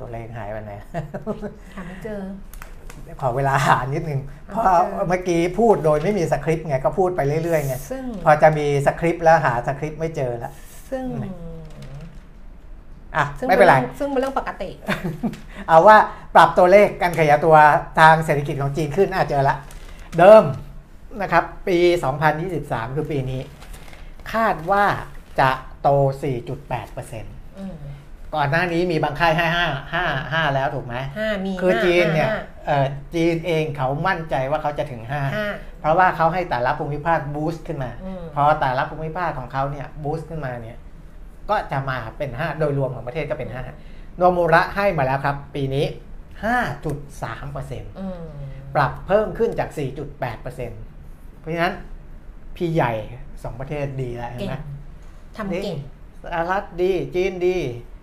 [0.01, 0.73] ตัวเลขหายไปไหน
[1.75, 2.21] หาไม่เจอ
[3.21, 10.53] ขอเวลาหานิดนึง เพราะโอเคเมื่อกี้พูดโดยไม่มีสคริปต์ไงก็พูดไปเรื่อยๆไงซึ่งพอจะมีสคริปต์แล้วหาสคริปต์ไม่เจอละ
[10.91, 11.05] ซึ่ง
[13.17, 14.71] อะซึ่งไม่เป็นไรองซึ่งเป็นเรื่องปกติ
[15.69, 15.97] เอาว่า
[16.35, 17.57] ปรับตัวเลขการขยายตัว
[17.99, 19.57] ทางเศรษฐกิจของจีนขึ้นอะเจอละ
[20.19, 20.45] เดิม
[21.23, 21.79] นะครับ ปี
[22.37, 23.41] 2023 คือปีนี้
[24.33, 24.85] คาดว่า
[25.41, 25.51] จะ
[25.83, 25.89] โต
[26.53, 27.75] 4.8%อืม
[28.37, 29.47] ก่อนหน้านี้มีบางค่ายให้
[29.95, 35.23] 5 5 5แล้วถูกไหมห้ามีคือห้าจีนเนี่ยห้าเอ่อจีนเองเขามั่นใจว่าเขาจะถึง5ห้า
[35.81, 40.77] เพราะว่าเขาให้แต่ละภูมิภาคบูสต์ขึ้นมาอืมพอแต่ละภูมิภาคของเขาเนี่ยบูสต์ขึ้นมาเนี่ย
[41.51, 43.51] ก็จะมาเป็น5โดยรวมของประเทศก็เป็น
[43.83, 45.87] 5โนมูระให้มาแล้วครับ ปีนี้
[46.47, 48.23] 5.3%อืม
[48.75, 49.71] ปรับเพิ่มขึ้นจาก
[50.17, 51.75] 4.8%เพราะฉะนั้น
[52.57, 52.93] พี่ใหญ่
[53.43, 54.57] สองประเทศดีแล้วเห็นเก่งไหม
[55.37, 55.79] ทำเก่ง
[56.23, 57.96] สหรัฐดีจีนดีอ่า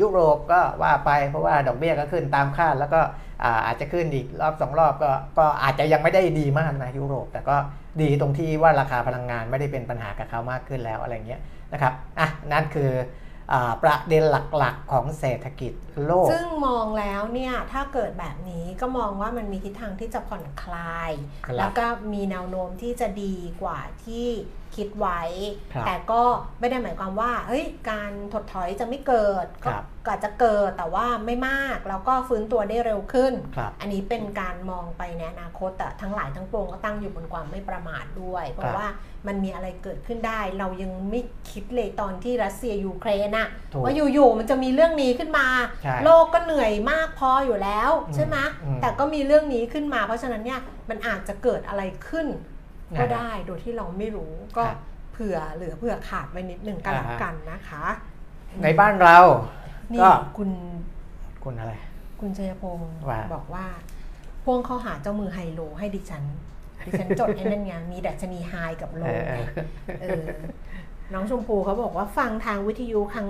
[0.00, 3.00] ยุโรปก็ว่าไปเพราะว่าดอกเบี้ยก็ขึ้นตามคาดแล้วก็
[3.42, 7.56] อ่าอาจจะขึ้นอีกรอบสองรอบก็ก็อาจจะยังไม่ได้ดีมากนะยุโรป แต่ก็
[8.00, 11.40] ดีตรงที่ว่าราคาพลังงานไม่ได้เป็นปัญหากับเขามากขึ้นแล้วอะไรเงี้ย
[11.72, 12.92] นะครับอะนั่นคือ
[13.52, 14.24] อาประเด็น
[14.56, 15.72] หลักๆของเศรษฐกิจ
[16.06, 21.12] โลก ซึ่งมองแล้วเนี่ยถ้าเกิดแบบนี้ก็มองว่ามันมีทิศทางที่จะผ่อนคลาย
[21.46, 24.28] ครับแล้วก็มีแนวโน้มที่จะดีกว่าที่
[24.78, 25.22] คิดไว้
[25.74, 26.22] ครับแต่ก็
[26.60, 38.88] ไม่ได้หมายความว่าเฮ้ยการถดถอยจะไม่เกิดก็ครับก็อาจจะเกิดแต่ว่าไม่มากแล้วก็ฟื้นตัวได้เร็วขึ้นครับอันนี้เป็นการมองไปในอนาคตแต่ทั้งหลายทั้งปวงก็ตั้งอยู่บนความไม่ประมาทด้วย เพครัราะบว่า
[39.26, 41.20] มันมีอะไรเกิดขึ้นได้ เรายังไม่
[41.50, 45.46] คิดเลยตอนที่รัสเซียยูเครนอะถูกว่าอยู่ๆมันจะมีเรื่องนี้ขึ้นมา
[45.82, 50.60] ใช่โลกก็เหนื่อยมากพออยู่แล้วอืมใช่ไหมอืมแต่ก็มีเรื่องนี้ขึ้นมา เพราะฉะนั้นเนี่ย
[50.90, 52.26] มันอาจจะเกิดอะไรขึ้น
[52.98, 54.78] ก็นะฮะได้โดยที่เราไม่รู้ก็ครับ
[55.12, 57.84] เผื่อเหลือเผื่อขาดไว้นิดหนึ่งก็แล้วอ่าฮะกันนะคะ
[58.62, 59.18] ในบ้านเรา
[59.92, 60.50] นี่ก็คุณ
[61.44, 61.72] คุณอะไร
[62.20, 63.66] คุณชัยพงศ์ว่าบอกว่า
[64.44, 66.24] พ่วงเข้าหาเจ้ามือไฮโลให้ดิฉัน
[66.86, 69.38] ดิฉันจดไอ้นั่นไงมีดัชนีไฮกับโลเออไง
[70.00, 70.24] เออ
[71.12, 73.28] น้องชมพูเขาบอกว่าฟังทางวิทยุครั้ง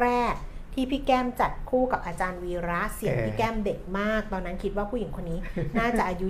[0.00, 5.38] แรกๆ ที่พี่แก้มจัดคู่กับอาจารย์วีระเสียงเออพี่แก้มเด็กมาก ตอนนั้นคิดว่าผู้หญิงคนนี้
[5.78, 6.26] น่าจะอายุ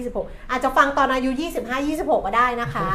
[0.00, 1.30] 25-26 อาจจะฟังตอนอายุ
[1.78, 2.90] 25-26 ก็ได้นะคะ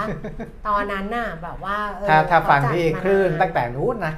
[0.67, 4.13] ตอนนั้นน่ะแบบว่าเออถ้าถ้าเขฟังจัดที่มาคลื่นาตั้งแต่นู้นนะ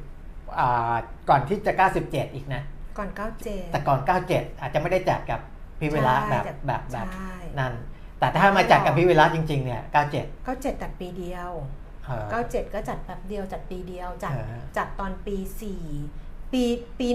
[0.00, 0.94] 90อ่า
[1.28, 1.72] ก่อนที่จะ
[2.04, 2.62] 97 อีกนะ
[2.98, 3.08] ก่อน
[3.42, 4.00] 97 แต่ก่อน
[4.30, 5.40] 97 อาจจะไม่ได้จัดกับ
[5.80, 7.74] พี่เวลาใช่แบบจัดแบบแบบใช่นั้น
[8.18, 15.36] แต่ถ้ามาจัดกับพี่เวลาจริงๆเนี่ย 97 97จัดปีเดียวเออ 97 ก็จัดแป๊บเดียวจัดปีเดียวจัดเออจัดตอนปี
[15.94, 16.62] 4 ปี
[16.98, 17.08] ปี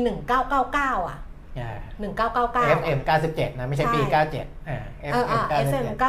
[0.50, 1.20] 1999 อะ
[1.58, 6.04] เออ1999 FM 97 นะ ไม่ใช่ปีใช่97อ่าเออ FM อะ FM 97 97.0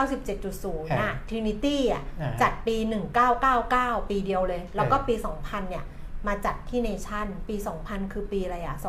[0.90, 2.76] อ่าน่ะ Trinity อะอ่าจัดปี
[3.42, 5.84] 1999 ปีเดียวเลย แล้วก็เออปี 2000 เนี่ย
[6.26, 8.84] มาจัดที่เนชั่น ปี 2000 คือปีอะไรอะ2543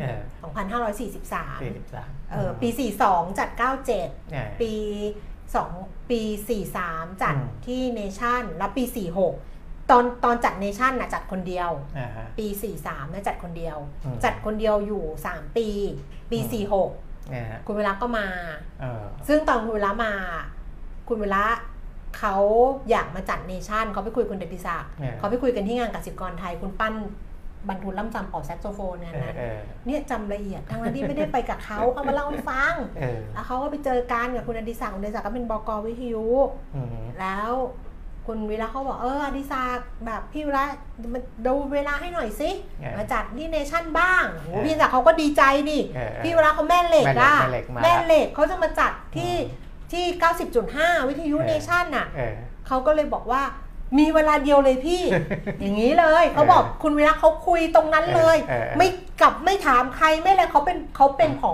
[0.00, 0.48] เออ2543
[1.98, 2.68] 43 เออปี
[3.04, 4.72] 42 จัด 97เออปี
[5.56, 6.20] 2 ปี
[6.70, 8.84] 43 จัดอืมที่เนชั่นแล้วปี
[9.36, 12.46] 46 ตอนตอนจัดเนชั่นน่ะจัดคนเดียวอ่าฮะปี
[12.80, 15.68] 43นะจัดคนเดียวอืมจัดคนเดียวอยู่ 3 ปี
[16.30, 16.50] ปีอืม
[16.88, 18.26] 46เนี่ยฮะคุณเวลาก็มา
[18.80, 20.12] เออซึ่งตอนคุณวีระมา
[21.08, 21.42] คุณวีระ
[22.18, 22.36] เขา
[22.90, 26.94] อยากมาจัดเนชั่นเขาไปคุยกับคุณเดชดิศักดิ์เนี่ยเขาไปคุยกันที่งานกสิกรไทยคุณปั้น
[27.68, 36.26] บัณฑูร ล่ำซำเป่าแซกโซโฟนเนี่ยเออนะเออเนี่ยจำละเอียดทั้งนั้นที่ไม่ได้ไปกับเขาเขามาเล่าให้ฟังเออแล้วเขาก็ไปเจอกันกับคุณอดิศักดิ์คุณอดิศักดิ์ก็เป็นบกวิทยุ
[36.74, 37.50] อืมแล้ว
[38.26, 40.64] คุณวีระเขาบอกเอออดิศักดิ์แบบพี่วีระ
[41.12, 42.50] มาดูเวลาให้หน่อยสิ
[42.80, 50.06] เออมาจัดที่เนชั่นบ้างโหเออพี่อดิศักดิ์เขาก็ดีใจนี่เออเออพี่วีระเขาแม่เหล็กอะแม่เหล็กแม่เหล็กมาแม่เหล็กเขาจะมาจัดที่อืมที่
[50.56, 52.34] 90.5 วิทยุเออเนชั่นน่ะเออ
[52.66, 53.42] เขาก็เลยบอกว่า
[53.98, 55.02] มีเวลาเดียวเลยพี่
[55.60, 58.88] อย่างนี้เลยเขาบอกคุณวีระเขาคุยตรงนั้นเลยเออเออไม่
[59.20, 61.52] กลับไม่ถามใครไม่อะไรเขาเป็นเขาเป็นผอ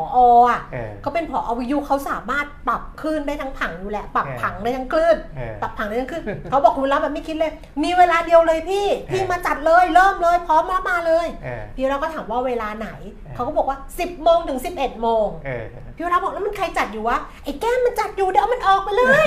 [0.49, 7.53] อะเออเขาเป็นผอวิทยุเขาสามารถปรับคลื่นได้ทั้งผังอยู่แหละ ปรับเออผังได้ทั้งคลื่นเออปรับผังได้ทั้งคลื่นเขาบอกคุณวีระแบบไม่คิดเลย
[7.83, 15.65] มีเวลาเดียวเลยพี่พี่มาจัดเลยเริ่มเลยพร้อมแล้วมาเลยเออพี่เราก็ถามว่าเวลาไหนเออเขาก็บอกว่า 10โมงถึง 11โมงเออ
[15.97, 19.27] พี่วราบอกแล้วมันใครจัดอยู่วะไอ้แก้มมันจัดอยู่เดี๋ยวเอามันออกไปเลย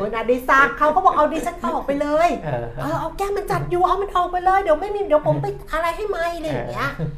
[0.00, 7.10] คุณอดิศักดิ์เขาก็บอกเอาดิฉันออกไปเลยเออเออเอาแก้มมันจัดอยู่เอามันออกไปเลยเดี๋ยวไม่มีเดี๋ยวผมไปอะไรให้ไม่อะไรอย่างเงี้ยเออ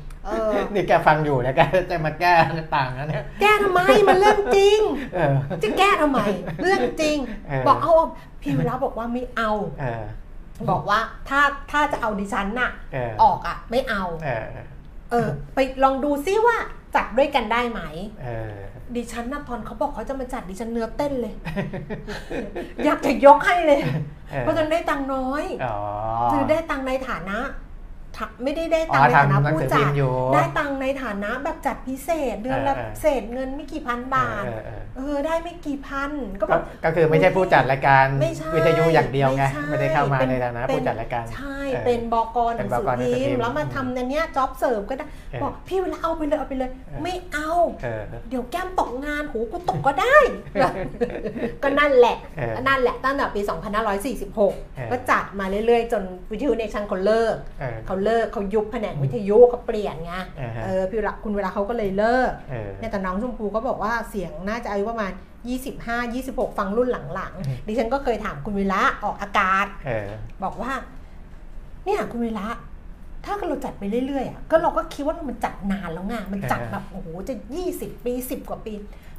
[0.74, 1.60] นี่แกฟังอยู่นะแก
[1.90, 2.34] จะมาแก้
[2.76, 4.80] ต่างนะเนี่ยแก้ทำไมมันเรื่องจริง
[5.14, 6.20] เออจะแก้ทำไม
[6.62, 7.16] เรื่องจริง
[7.48, 8.06] เออบอกเอาเอา
[8.42, 9.50] พี่เวลาบอกว่าไม่เอา
[9.80, 10.04] เออ
[10.70, 14.44] บอกว่าถ้าถ้าจะเอาดิฉันน่ะเออออกอะ ไม่เอาเออ
[15.10, 16.56] เออ ไปลองดูซิว่า
[16.96, 17.80] จัดด้วยกันได้ไหม
[18.22, 18.56] เออ
[18.96, 21.34] ดิฉันน่ะตอนเขาบอกเขาจะมาจัดดิฉันเนื้อเต้นเลย
[22.84, 23.80] อยากจะยกให้เลย
[24.30, 25.76] เออเพราะฉันได้ตังค์น้อยอ๋อ
[26.32, 27.67] คือได้ตังค์ในฐานะทะ
[28.44, 36.10] ไม่ได้ได้อ๋ตัองค์ในฐานะทำหนังผู้สือจัพิดมพ์อยู่ได้ตังค์ในฐานะแบบจัดพิเศษเดือนละเออเออเศษเงินไม่กี่พันบาทเออเออเออได้ไม่กี่พัน
[36.40, 46.70] ก็บก็อกก็คือไม่ใช่ผู้จัดรายการไม่ใช่วิทยุอย่างเดียวไงใช่ไม่ได้เข้ามาเป็นในฐานะเป็นผู้จัดรายการใช่เออเป็นบกหเป็นันงบสืกอหนังสือพิพิมมพ์พ์แล้วมาทำอันเนี้ยจ็อบเสริมก็ได้เออบอกพี่เวลาเอาไปเลยเอาไปเลย
[47.02, 47.50] ไม่เอา
[47.82, 50.16] เออเดี๋ยวแก้มตกงานหูกูตกก็ได้
[51.62, 53.40] ก็นั่นแหละเออนั่นแหละตั้งแต่ปี
[54.16, 65.12] 2546 ก็จัดมาเรื่อยๆ จนวิทยุเนชั่นเขาเลิกเออเขาเลิกเขายุบแผนกวิทยุเขาเปลี่ยนไงอ่าฮะเออพี่เวลาคุณเวลาเขาก็เลยเลิกเออเนี่ยแต่น้องชมพูก็บอกว่าเสียงน่าจะอายุประมาณ
[65.64, 70.08] 25 26 ฟังรุ่นหลังอืมๆดิฉันก็เคยถามคุณเวลาออกอากาศเออ
[70.44, 70.72] บอกว่า
[71.84, 72.44] เนี่ยคุณเวลา
[73.24, 77.34] ถ้าเราจัดไปเรื่อยๆอะก็เราก็คิดว่ามันจัดนานแล้วไงมันจัดแบบโอ้โหจะ
[77.70, 78.72] 20 ปี 10 กว่าปี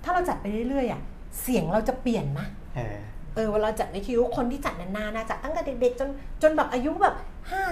[0.03, 1.01] ถ้าเราจัดไปเรื่อยๆอะ
[1.41, 6.09] เสียงเราจะเปลี่ยนนะเออเออเวลาจัดในคิวคนที่จัดนานๆนะจัดตั้งแต่เด็กๆจน
[6.41, 7.15] จนแบบอายุแบบ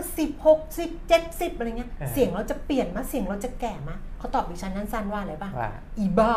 [0.07, 6.33] 50 60 70อะไรเงี้ยเออเสียงเราจะเปลี่ยนมาเสียงเราจะแก่มาเขาตอบดิฉันสั้นๆว่าอะไรป่ะว่าอีบ้า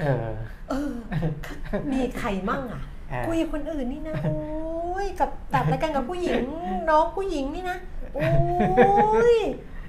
[0.00, 0.30] เออ
[0.70, 0.94] เออ
[1.92, 4.38] มีใครมั่งอะอ่าคุยกับคนอื่นนี่นะโอ้
[5.04, 6.44] ยกับตัดรายการกับผู้หญิง
[6.90, 7.78] น้องผู้หญิงนี่นะ
[8.14, 8.26] โอ้
[9.34, 9.36] ย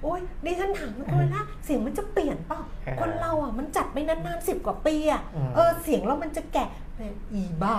[0.03, 6.65] โอ้ยดิฉันถามทุกคนละเสียงมันจะเปลี่ยนเปล่าอ่าคนเราอะมันจัดไปนานๆสิบกว่าปีอะอืมเออเสียงเรามันจะแก่
[6.97, 7.75] เนี่ยอีบ้า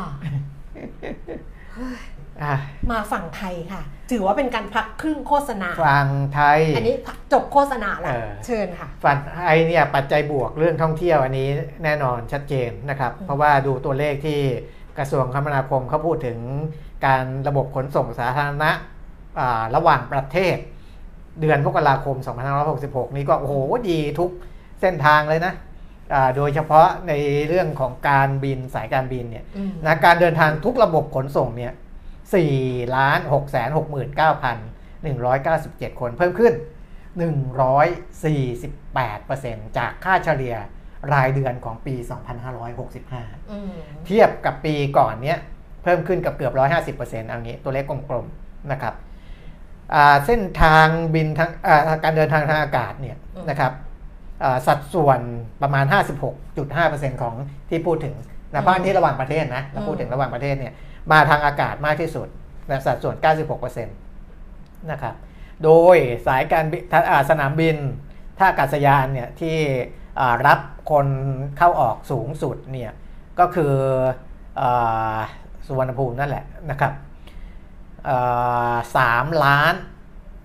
[2.43, 2.55] อะ
[2.91, 6.95] มาฝั่งไทยค่ะ ถือว่าเป็นการพักครึ่งโฆษณา ฝั่งไทย อันนี้
[7.33, 11.49] จบโฆษณาแล้วเออเชิญค่ะ ฝั่งไทยเนี่ยปัจจัยบวกเรื่องท่องเที่ยวอันนี้
[11.85, 14.41] แน่นอนชัดเจนนะครับอืมเพราะว่าดูตัวเลขที่
[14.99, 16.39] กระทรวงคมนาคมเขาพูดถึง
[17.07, 18.71] การระบบขนส่งสาธารณะ
[19.41, 20.57] อ่าระหว่างประเทศ
[21.41, 22.16] เดือนมกราคม
[22.66, 23.55] 2566 นี้ก็โอ้โห
[23.91, 24.31] ดีทุก
[24.81, 25.55] เส้นทางเลยนะ
[26.14, 27.12] อ่าโดยเฉพาะใน
[27.49, 31.72] เรื่องของการบินสายการบินเนี่ยอืมนะการเดินทางทุกระบบขนส่งเนี่ย
[32.39, 33.68] 4ล้าน6แสน
[35.85, 36.55] 69,197 คนเพิ่มขึ้น
[38.31, 40.55] 148%จากค่าเฉลี่ย
[41.12, 41.95] รายเดือนของปี
[42.72, 43.72] 2565อืม
[44.07, 45.39] เทียบกับปีก่อนเนี้ย
[45.83, 46.53] เพิ่มขึ้นกับเกือบ
[46.97, 49.10] 150%เอางี้ตัวเลขกลมๆนะครับอ่า
[50.26, 53.16] เส้นทางบินทางอ่าการเดินทางทางอากาศเนี่ย
[53.51, 53.72] นะครับ
[54.43, 55.20] อ่าสัดส่วน
[55.62, 55.84] ประมาณ
[56.53, 57.34] 56.5%ของ
[57.68, 58.14] ที่พูดถึง
[58.53, 60.72] นะเพราะอันนี้ระหว่างประเทศนะเราพูดถึงระหว่างประเทศเนี่ย
[61.12, 62.28] มาทางอากาศมากที่สุด
[62.70, 65.14] นะสัดส่วน 96%นะครับ
[65.64, 67.76] โดยสายการบินท่าอ่าสนามบิน
[68.38, 69.57] ท่าอากาศยานเนี่ยที่
[70.20, 70.61] อ่ารับ
[70.91, 71.07] คน
[71.59, 72.93] เข้าออกสูงสุดเนี่ย
[73.38, 73.74] ก็คือ
[74.61, 75.18] อา
[75.66, 76.93] สุวรรณภูมินั่นแหละนะครับ
[78.97, 79.75] สามล้าน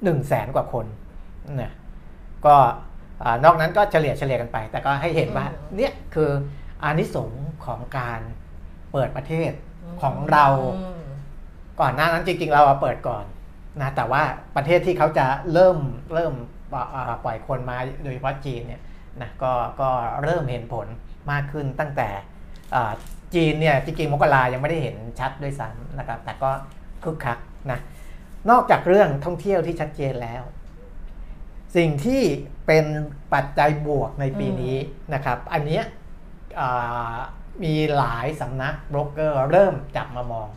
[0.04, 0.86] หนึ่งแสนกว่าคน
[1.58, 1.74] เนี่ย
[2.46, 2.56] ก็
[3.24, 6.32] อ่านอกนั้นก็เฉลี่ยเฉลี่ยกันไป แต่ก็ให้เห็นว่าอืมเนี่ยคือ
[6.84, 8.20] อานิสงส์ของการ
[8.92, 9.52] เปิดประเทศ
[10.02, 10.46] ของเรา
[10.78, 11.02] อืม
[11.82, 13.26] ก่อนหน้านั้นจริง ๆ เราอะเปิดก่อน
[13.82, 14.24] นะแต่ว่า
[14.56, 15.78] ประเทศที่เขาจะเริ่ม
[16.14, 16.34] เริ่ม
[16.72, 18.82] ปล่อยอ่าปล่อยคนมาโดยเฉพาะจีนเนี่ย
[19.22, 19.52] นะก็
[19.82, 19.90] ก็
[20.24, 20.88] เริ่มเห็นผล
[21.32, 22.10] มากขึ้นตั้งแต่
[22.76, 22.92] อ่า
[23.36, 26.52] จีนเนี่ยจริงๆมกรายังไม่ได้เห็นชัดด้วยซ้ำนะครับ แต่ก็
[27.04, 27.40] คึกคัก
[27.72, 27.80] นะ
[28.50, 30.44] นอกจากเรื่องท่องเที่ยวที่ชัดเจนแล้ว
[31.76, 32.22] สิ่งที่
[32.68, 32.86] เป็น
[33.34, 34.78] ปัจจัยบวกในปีนี้
[35.14, 35.84] นะครับ อันเนี้ย
[36.60, 37.18] อ่า
[37.64, 40.48] มีหลายสำนักโบรกเกอร์เริ่มจับมามอง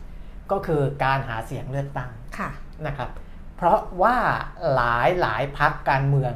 [0.51, 2.49] ก็คือการหาเสียงเลือกตั้งค่ะ
[2.87, 3.09] นะครับ
[3.55, 4.17] เพราะว่า
[4.75, 6.33] หลายหลายพักการเมือง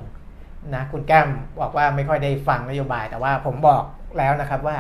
[0.74, 1.30] นะคุณแก้ม
[1.60, 3.84] บอกว่าไม่ค่อยได้ฟังนโยบาย แต่ว่าผมบอก
[4.18, 4.78] แล้วนะครับว่า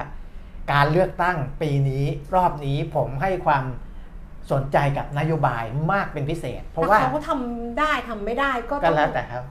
[0.74, 2.06] การเลือกตั้งปีนี้
[2.36, 3.64] รอบนี้ผมให้ความ
[4.52, 9.44] สนใจกับนโยบายมากเป็นพิเศษ เพราะว่าถ้เขาทำได้ทำไม่ได้ก็ก็ต้องแล้วแต่ครับ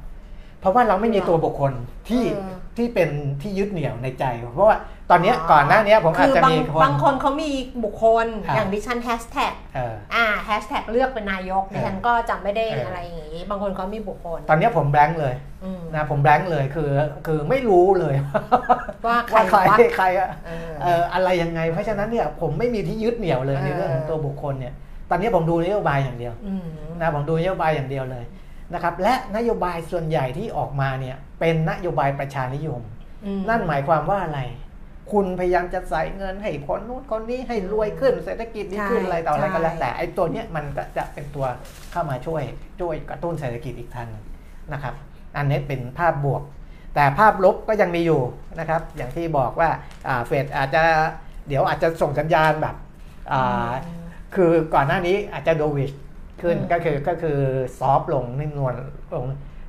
[0.60, 1.72] เพราะว่าเราไม่มีตัวบุคคล
[2.08, 3.10] ที่เออ ที่เป็น
[3.42, 4.78] ที่ยึดเหนี่ยวในใจ เพราะว่า
[5.10, 7.50] ตอนเนี้ยก่อนหน้าเนี้ยผมอาจคือจะบางมีคน บางคนเขามี
[7.84, 16.90] บุคคลครับอย่างดิฉันแฮชแท็กเออ อ่าแฮชแท็กเลือกเป็นนายกดิฉันก็จำไม่ได้เอออ อะไรอย่างงี้ บางคนเขามีบุคคลตอนเนี้ยผมแบงค์เลยอืมนะผมแบงค์เลยคือ
[17.26, 18.14] คือไม่รู้เลย
[19.06, 24.74] ว่าใครว่าใครวะใครอะเออ เอออะไรยังไง เพราะฉะนั้นเนี่ยผมไม่มีที่ยึดเหนี่ยวเลยในเออเรื่องของตัวบุคคลเนี่ย
[25.10, 26.68] ตอนนี้ผมดูนโยบายอย่างเดียว อืม
[27.00, 28.24] นะผมดูนโยบายอย่างเดียวเลย
[28.74, 32.82] นะครับและนโยบายส่วนใหญ่ที่ออกมาเนี่ยเป็นนโยบายประชานิยม
[33.24, 34.40] อืมนั่นหมายความว่าอะไร
[35.12, 41.46] คุณพยายามจะใส่เงินให้คนนู้นคนนี้ให้รวยขึ้นเศรษฐกิจดีขึ้นอะไรต่ออะไรก็แล้วแต่ไอ้ตัวเนี้ยมันก็จะเป็นตัว
[41.92, 42.42] เข้ามาช่วย
[42.80, 44.24] ช่วยกระตุ้นเศรษฐกิจอีกทางหนึ่ง
[44.72, 44.94] นะครับ
[45.36, 46.42] อันนี้เป็นภาพบวก
[46.94, 48.22] แต่ภาพลบก็ยังมีอยู่
[48.58, 49.70] นะครับอย่างที่บอกว่า
[50.08, 50.82] อ่าเฟดอาจจะ
[51.48, 52.76] เดี๋ยวอาจจะส่งสัญญาณแบบ
[53.32, 53.70] อ่า
[54.34, 55.92] คือก่อนหน้านี้อาจจะโดวิช
[56.42, 57.38] ขึ้นอืมก็คือก็คือ
[57.78, 58.74] ซอฟต์ลงนิ่มนวล
[59.14, 59.26] ลง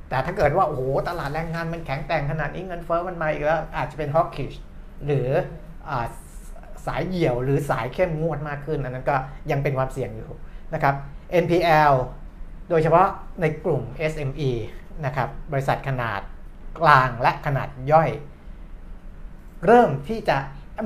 [0.08, 4.52] แต่ถ้าเกิดว่าโอ้โหตลาดแรงงานมันแข็งแกร่งขนาดนี้เงินเฟ้อมันมาอีกแล้วอาจจะเป็นฮอกกิช
[5.06, 5.28] หรือ
[5.88, 6.06] อา
[6.86, 9.16] สายเหี่ยวหรือสายเข้มงวดมากขึ้น อันนั้นก็
[9.50, 10.30] ยังเป็นความเสี่ยงอยู่
[10.74, 10.94] นะครับ
[11.44, 11.94] NPL
[12.70, 13.08] โดยเฉพาะ
[13.40, 14.50] ในกลุ่ม SME
[15.06, 16.20] นะครับบริษัทขนาด
[16.80, 18.10] กลางและขนาดย่อย
[19.66, 20.36] เริ่มที่จะ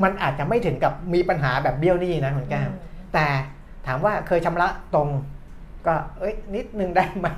[0.04, 2.70] มันอาจจะไม่ถึงกับมีปัญหาแบบเบี้ยวหนี้นะคุณแก้ม
[3.14, 3.26] แต่
[3.86, 5.08] ถามว่าเคยชำระตรง
[5.88, 7.28] ก็เอ้ยนิดนึงได้ไหม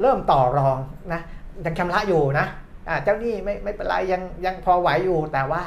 [0.00, 0.78] เริ่มต่อรอง
[1.12, 1.20] นะ
[1.64, 2.46] ยังชำระอยู่นะ
[2.88, 5.62] อ่าเจ้าหนี้ไม่ไม่เป็นไรยังยังพอไหวอยู่แต่ว่า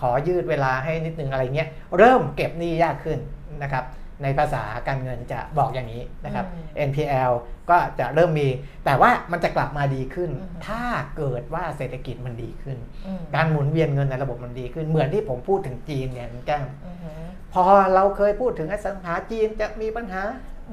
[0.00, 1.68] ขอยืดเวลาให้นิดนึงอะไรเงี้ย
[1.98, 3.18] เริ่มเก็บหนี้ยากขึ้น
[3.62, 3.84] นะครับ
[4.22, 7.32] ในภาษาการเงินจะบอกอย่างนี้นะครับอืม NPL
[7.70, 8.48] ก็จะเริ่มมี
[8.84, 10.82] แต่ว่ามันจะกลับมาดีขึ้นอืมถ้า
[11.16, 16.92] เกิดว่าเศรษฐกิจมันดีขึ้นอืมการหมุนเวียนเงินในระบบมันดีขึ้น เหมือนที่ผมพูดถึงจีนเนี่ยคุณแก้มอื
[17.24, 17.64] มพอ
[17.94, 20.22] เราเคยพูดถึงอสังหาจีนจะมีปัญหา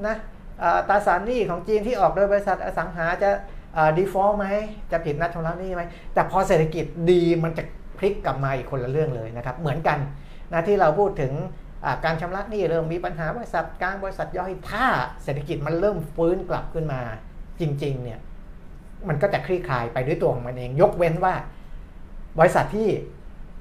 [0.06, 0.33] นะเอ่อ
[0.88, 3.30] ตราสารหนี้ของจีนที่ออกโดยบริษัทอสังหาจะ
[3.96, 4.46] ดีฟอลต์ไหม
[4.92, 5.82] จะผิดนัดชำระหนี้ไหม
[6.14, 7.62] แต่พอเศรษฐกิจดีมันจะ
[7.98, 9.98] พลิกกลับมาอีกคนละเรื่องเลยนะครับ เหมือนกัน
[10.52, 11.32] นะที่เราพูดถึง
[11.84, 14.86] อ่าการชำระหนี้เริ่มมีปัญหาบริษัทกลางบริษัทย่อยถ้า
[15.22, 17.00] เศรษฐกิจมันเริ่มฟื้นกลับขึ้นมา
[17.60, 18.20] จริง ๆ เนี่ย
[19.08, 21.34] มันก็จะคลี่คลายไปด้วยตัวของมันเอง ยกเว้นว่า
[22.38, 22.88] บริษัทที่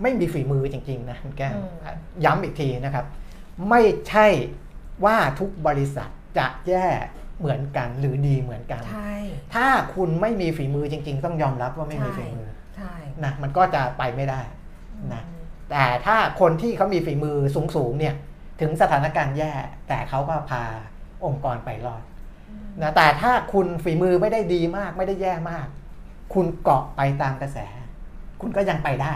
[0.02, 1.62] ไม่มีฝีมือจริง ๆ นะคุณแก้มอื
[1.94, 3.06] มย้ำอีกทีนะครับ
[3.70, 4.28] ไม่ใช่
[5.06, 6.88] ว่าทุกบริษัท จะแย่
[7.40, 9.14] เหมือนกันหรือดีเหมือนกัน ใช่
[9.56, 14.42] ถ้าคุณไม่มีฝีมือจริง ๆ ต้องยอมรับว่าไม่มีฝีมือใช่นะมันก็จะไปไม่ได้
[15.14, 15.24] นะ
[15.72, 17.38] แต่ถ้าคนที่เขามีฝีมือ
[17.76, 18.16] สูงๆเนี่ย
[18.62, 19.52] ถึงสถานการณ์แย่
[19.88, 20.64] แต่เขาก็พา
[21.26, 22.04] องค์กรไปรอด
[22.82, 25.68] นะแต่ถ้าคุณฝีมือไม่ได้ดีมากไม่ได้แย่มาก
[26.34, 27.58] คุณเกาะไปตามกระแส
[28.42, 29.14] คุณก็ยังไปได้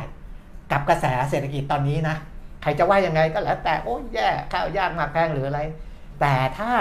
[0.72, 2.16] กับกระแสเศรษฐกิจตอนนี้นะ
[2.62, 5.60] ใครจะว่ายังไงก็แล้วแต่โอ้ยแย่ข้าวยากหมากแพงหรืออะไร
[6.22, 6.72] แต่ถ้า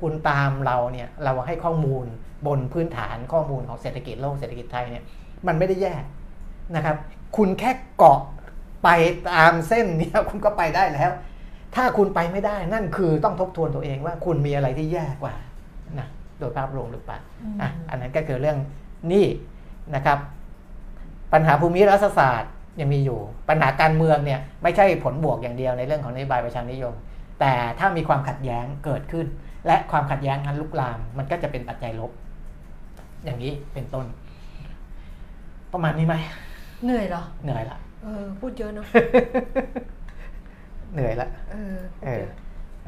[0.00, 2.06] คุณตามเราเนี่ยเราให้ข้อมูล
[2.46, 5.04] บนพื้นฐานข้อมูลของเศรษฐกิจโลกเศรษฐกิจไทยเนี่ย
[5.46, 5.94] มันไม่ได้แย่
[6.76, 6.96] นะครับ
[7.36, 8.20] คุณแค่เกาะ
[8.84, 8.88] ไป
[9.30, 11.10] ตามเส้นเนี้ยคุณก็ไปได้แล้ว
[11.74, 15.34] ถ้าคุณไปไม่ได้นั่นคือต้องทบทวนตัวเองว่าคุณมีอะไรที่แย่กว่า
[15.98, 17.18] นะโดยภาพรวมหรือเปล่า
[17.60, 18.58] อะอันนั้นก็คือเรื่อง
[19.08, 19.26] หนี้
[19.94, 20.18] นะครับ
[21.32, 23.18] ปัญหาภูมิรัฐศาสตร์ยังมีอยู่
[23.48, 26.94] ปัญหาการเมืองเนี่ยไม่ใช่ผลบวกอย่างเดียวในเรื่องของนโยบายประชานิยม
[27.40, 29.26] แต่ถ้ามีความขัดแย้งเกิดขึ้น
[29.66, 32.12] และความขัดแย้งนั้นลุกลาม มันก็จะเป็นปัจจัยลบ
[33.24, 34.06] อย่างนี้เป็นต้น
[35.72, 36.14] ประมาณนี้ไหม
[36.84, 38.86] เหนื่อยเหรอเหนื่อยละเออพูดเยอะเนาะ
[40.92, 42.34] เหนื่อยละเออพูดเออเยอะ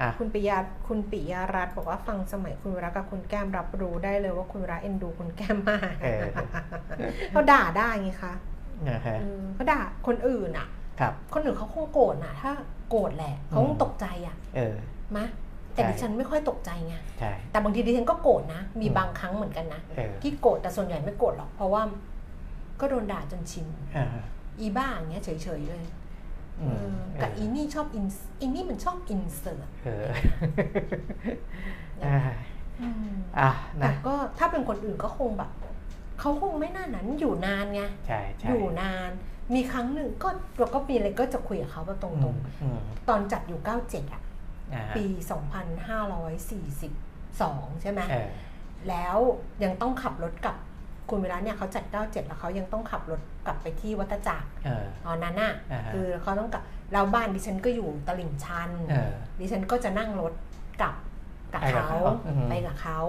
[0.01, 6.23] อะคุณปิยาคุณปิยารัตน์บอกว่าฟังสมัยคุณวรักกับคุณแก้มรับรู้ได้เลยว่าคุณวรักเอ็นดูคุณแก้มมากเออ
[7.31, 8.33] เขาด่าได้ไงคะ
[8.89, 10.69] นะฮะเออเขาด่าคนอื่นอะ
[11.01, 12.53] ครับ คนอื่นเขาคงโกรธนะถ้า
[12.89, 14.77] โกรธแหละเขาคงอืมตกใจอะเออ
[15.17, 15.27] มะ
[15.75, 21.83] แต่ใช่ดิฉันไม่ค่อยตกใจไงใช่แต่บางทีดิฉันก็โกรธนะ มีอืมบางครั้งเหมือนกันนะเออที่โกรธแต่ส่วนใหญ่ไม่โกรธหรอก เพราะว่า
[22.81, 23.67] ก็โดนด่าจนชิน
[23.97, 24.07] อ่า
[24.61, 25.85] อีบ้าอย่างเงี้ยเฉยๆเลย
[26.61, 28.07] อืเอมอกับอีนี่ชอบอิน
[28.41, 30.07] อีนี่มันชอบอินเสิร์ตเออ
[32.07, 32.19] อ่า
[33.39, 35.51] อะแต่นะก็ถ้าเป็นคนอื่นก็คงแบบ
[36.21, 39.11] เขาคงไม่น่านั้นอยู่นานไงใช่ใช่อยู่นาน
[39.55, 40.29] มีครั้งหนึ่งก็
[40.59, 44.23] เราก็มีอะไรก็จะคุยกับเขาแบบตอืรงมอืมๆตอนจัดอยู่ 97 อะ
[44.75, 45.05] อ่าปี
[46.59, 48.29] 2542 ใช่ไหมเออ
[48.89, 49.17] แล้ว
[49.63, 50.57] ยังต้องขับรถกลับ
[51.11, 60.33] คุณเวลาเนี่ยเขาจัด 97 แล้วเขายังต้องขับรถกลับไปที่วัดจักรเออตอนนั้นน่ะอ่าฮะคือเขาต้องกลับแล้วบ้านดิฉันก็อยู่ตลิ่งชันเออดิฉันก็จะนั่งรถ
[60.81, 60.95] กลับ
[61.53, 63.01] กับไปกับเขาเขาอือฮึไปกับเขา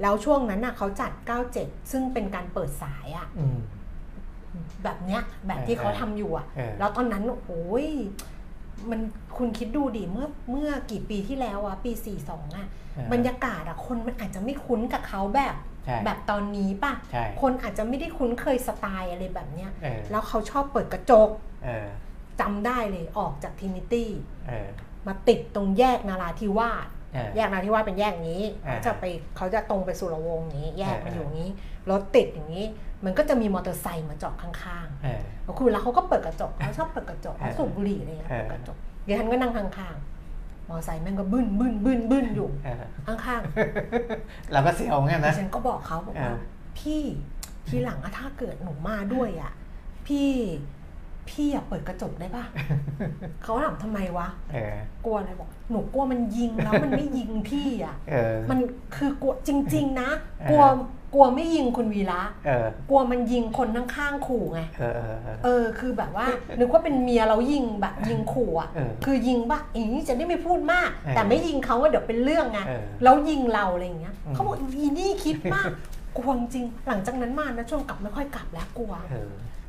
[0.00, 1.12] แล้วช่วงนั้นน่ะเขาจัด
[1.52, 3.58] 97 ซึ่งเป็นการเปิดสายอะอืม
[4.84, 7.88] แบบเนี้ยแบบที่เออเขาทำอยู่อะเออแล้วตอนนั้นโอ้ย
[8.90, 9.00] มัน
[9.36, 11.92] คุณคิดดูดิเมื่อเมื่อกี่ปีที่แล้วอะปี
[12.24, 15.54] 42อะเออบรรยากาศอะคนมันอาจจะไม่คุ้นกับเขาแบบ
[15.84, 21.30] ใช่แบบตอนนี้ป่ะใช่คนอาจจะไม่ได้คุ้นเคยสไตล์อะไรแบบเนี้ยเออแล้วเขาชอบเปิดกระจก
[21.64, 21.86] เออ
[22.40, 24.10] จำได้เลยออกจากทินิตี้
[24.48, 24.68] เออ
[25.06, 29.04] มาติดตรงแยกนาราธิวาสเออแยกนาราธิวาสเป็นแยกนี้อ่าเขาจะไป
[29.36, 31.50] เขาจะตรงไปสุรวงศ์อย่างนี้ แยกอ่ามาอยู่อย่างนี้
[31.90, 32.66] รถติดอย่างนี้
[33.04, 42.48] มันก็จะมีมอเตอร์ไซค์มาจอดข้างเออๆแล้วคุณแล้วเขาก็เปิดกระจกเขาชอบเปิดกระจกเขาอ่าสูบบุหรี่อะไรเงี้ยอ่าเปิดกระจกเดี๋ยวฉันก็นั่งข้างๆมอเตอร์ไซค์แม่งก็บึ้นบึ้นบึ้นบึ้นอยู่
[43.04, 43.42] เออข้าง
[44.52, 46.38] เราก็เสียวเหมือนกันๆดินะฉันก็บอกเขาบอกว่าอ่า
[46.78, 47.02] พี่
[47.68, 49.52] ทีหลังอะถ้าเกิดหนูมาด้วยอะ
[50.06, 50.28] พี่
[51.30, 52.44] พี่อย่าเปิดกระจกได้ป่ะ
[53.42, 58.58] เขาถามทำไมวะเออกลัวอะไรบอก หนูกลัวมันยิงแล้วมันไม่ยิงพี่อะเออมัน
[58.96, 60.10] คือกลัวจริง ๆ นะ
[60.40, 60.64] เออกลัว
[61.14, 66.26] กลัวไม่ยิงคุณวีระเออกลัวมันยิงคนข้างๆขู่ไงเออเออเออเออ คือแบบว่า
[66.58, 75.70] นึกว่าเป็นเมียเรายิงแบบยิงขู่อะเออคือยิงบ้าอย่างนี้จะได้ไม่พูดมากเออแต่ไม่ยิงเขาว่าเดี๋ยวเป็นเรื่องไงเออแล้วยิงเราอะไรอย่างเงี้ยอืมเขาบอกอีนี่คิดมาก
[76.16, 78.92] กลัวจริง หลังจากนั้นมานะช่วงกลับไม่ค่อยกลับแล้วกลัว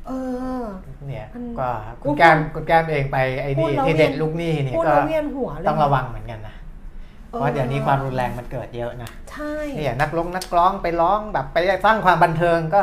[0.08, 0.66] เออเออ
[1.06, 1.68] เนี่ยมันก็
[2.02, 6.56] พูคุณดแก้มคุณแก้มเองไปไอ้พูนี่ดแล้วที่เด็ดเวียนลูกหนี้เนี่ยพูดก็แล้วเวียนหัวเลยต้องระวังเหมือนกันนะ
[7.30, 12.82] เพราะเดี๋ยวนี้ความรุนแรงมันเกิดเยอะนะใช่นี่อย่างนักร้องนักร้องไปร้องแบบไปสร้างความบันเทิงก็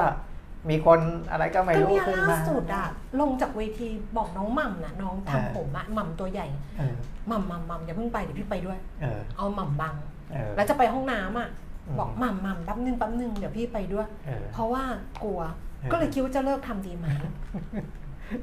[0.69, 0.99] มีคน
[1.31, 2.85] อะไรก็ไม่ก็รู้เนี่ยขึ้นล่ามาสุดอะ
[3.19, 6.47] ลงจากเวทีบอกน้องหม่ำนะน้องเออทำผมอะหม่ำตัวใหญ่
[6.77, 6.95] เออ
[7.27, 9.95] หม่ำหม่ำหม่ำอย่าเพิ่งไปเดี๋ยวพี่ไปด้วยเออเอาหม่ำบัง
[10.31, 11.49] เออแล้วจะไปห้องน้ำอะ
[11.87, 14.83] อืมบอกหม่ำหม่ำแป๊บนึงแป๊บนึงเดี๋ยวพี่ไปด้วยเออเพราะว่า
[15.23, 15.39] กลัว
[15.74, 17.07] เออ ก็เลยคิดว่าจะเลิกทำดีไหม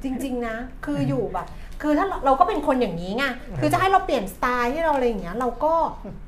[0.03, 1.47] จริง ๆ นะ คืออยู่แบบ
[1.81, 3.25] คือถ้าเราเราก็เป็นคนอย่างนี้ไง
[3.61, 5.73] คือจะให้เราเปลี่ยนสไตล์ให้เราอะไรอย่างเงี้ย เราก็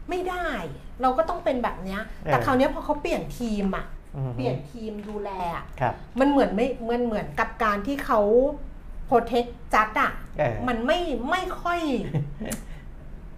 [0.09, 0.47] ไม่ได้
[1.01, 3.85] เราก็ต้องเป็นแบบเนี้ย แต่คราวเนี้ยพอเขาเปลี่ยนทีมอะ
[4.15, 8.21] อืมเปลี่ยนทีมดูแลอะครับมันเหมือนไม่เหมือนเหมือนกับการที่เขา
[9.07, 10.99] โปรเทคจัดอะเออมันไม่
[11.31, 11.79] ไม่ค่อย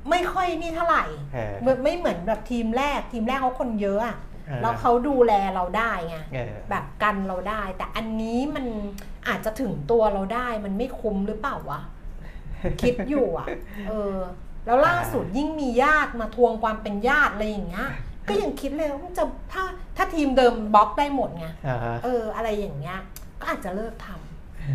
[0.10, 1.04] ไม่ค่อยนี่เท่าไหร่
[1.34, 8.66] เออไม่ไม่เหมือนแบบทีมแรกทีมแรกเขาคนเยอะอะเออ แล้วเขาดูแลเราได้ไงเออแบบกันเราได้ แต่อันนี้มัน
[9.28, 11.82] อาจจะถึงตัวเราได้มันไม่คุ้มหรือเปล่าวะ
[12.82, 13.48] คิดอยู่อะ
[13.90, 14.18] เออ
[14.66, 17.90] แล้วล่าสุดยิ่งมีญาติมาทวงความเป็นญาติอะไรอย่างเงี้ย
[18.30, 19.24] ก็ยังคิดเลยว่ามันจะ
[19.54, 19.64] ถ้า
[19.98, 23.00] ถ้าทีมเดิมบล็อกได้หมดไงอ่าฮะเออ อะไรอย่างเงี้ย
[23.42, 24.08] ก็อาจจะเลิกท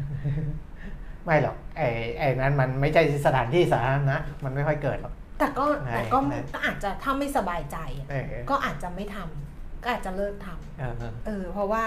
[0.09, 9.42] ำไม่หรอกไอ้ไอ้นั้นมันไม่ใช่สถานที่สาธารณะมันไม่ค่อยเกิดหรอกแต่ก็ใช่แต่ก็ใช่ก็อาจจะถ้าไม่สบายใจอะเออก็อาจจะไม่ทำ
[9.83, 10.95] ก็อาจจะเลิกทำเออ
[11.27, 11.85] เออ เพราะว่า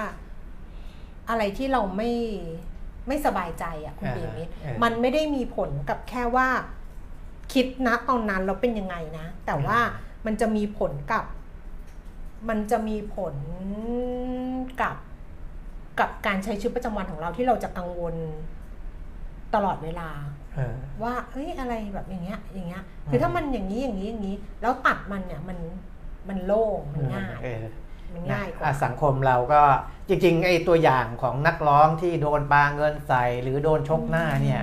[1.30, 2.12] อะไรที่เราไม่
[3.08, 6.48] ไม่สบายใจอะคุณอ่าปีมิตรเออมันไม่ได้มีผลกับแค่ว่า
[7.54, 11.26] คิดนะตอนนั้นเราเป็นยังไงนะ แต่ว่าอ่มันจะมีผลกับ
[12.50, 13.36] มันจะมีผล
[14.82, 14.96] กับ
[16.00, 18.16] กับการใช้ชีวิตประจำวันของเราที่เราจะกังวล
[19.56, 20.10] ตลอดเวลา
[20.56, 25.58] เออว่าเอ้ยอะไรแบบอย่างเงี้ย อย่างเงี้ย คือถ้ามันอย่างนี้อย่างนี้อย่างนี้ แล้วตัดมันเนี่ยมัน
[26.30, 27.64] มันโล่งมันง่ายเออ
[28.14, 29.62] มันนะง่ายกอะว่าสังคมเราก็
[30.08, 34.62] จริงๆไอ้ตัวอย่างของนักร้องที่โดนปาเงินใส่หรือโดนชกหน้าเนี่ย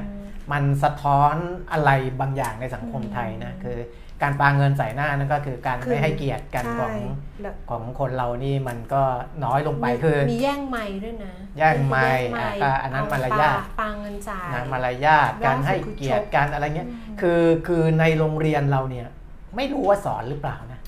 [0.53, 1.35] มันสะท้อน
[1.73, 1.91] อะไร
[2.21, 3.79] บางอย่างในสังคมไทยนะอืมคือ
[4.23, 9.03] การปาเงินใส่หน้านั่นก็คือการคือไม่ให้เกียรติกันของใช่แล้วของคนเรานี่มันก็
[9.45, 19.09] น้อยลงไปมีคือมีแย่งไม้ด้วยนะ แย่งไมค์แย่งอะก็อันนั้นเมารยาทปปาเงินจ่ายนะมารยาทการให้เกียรติกันอะไรเงี้ยอืมคือคือในโรงเรียนเราเนี่ย
[19.57, 20.81] ไม่รู้ว่าสอนหรือเปล่านะ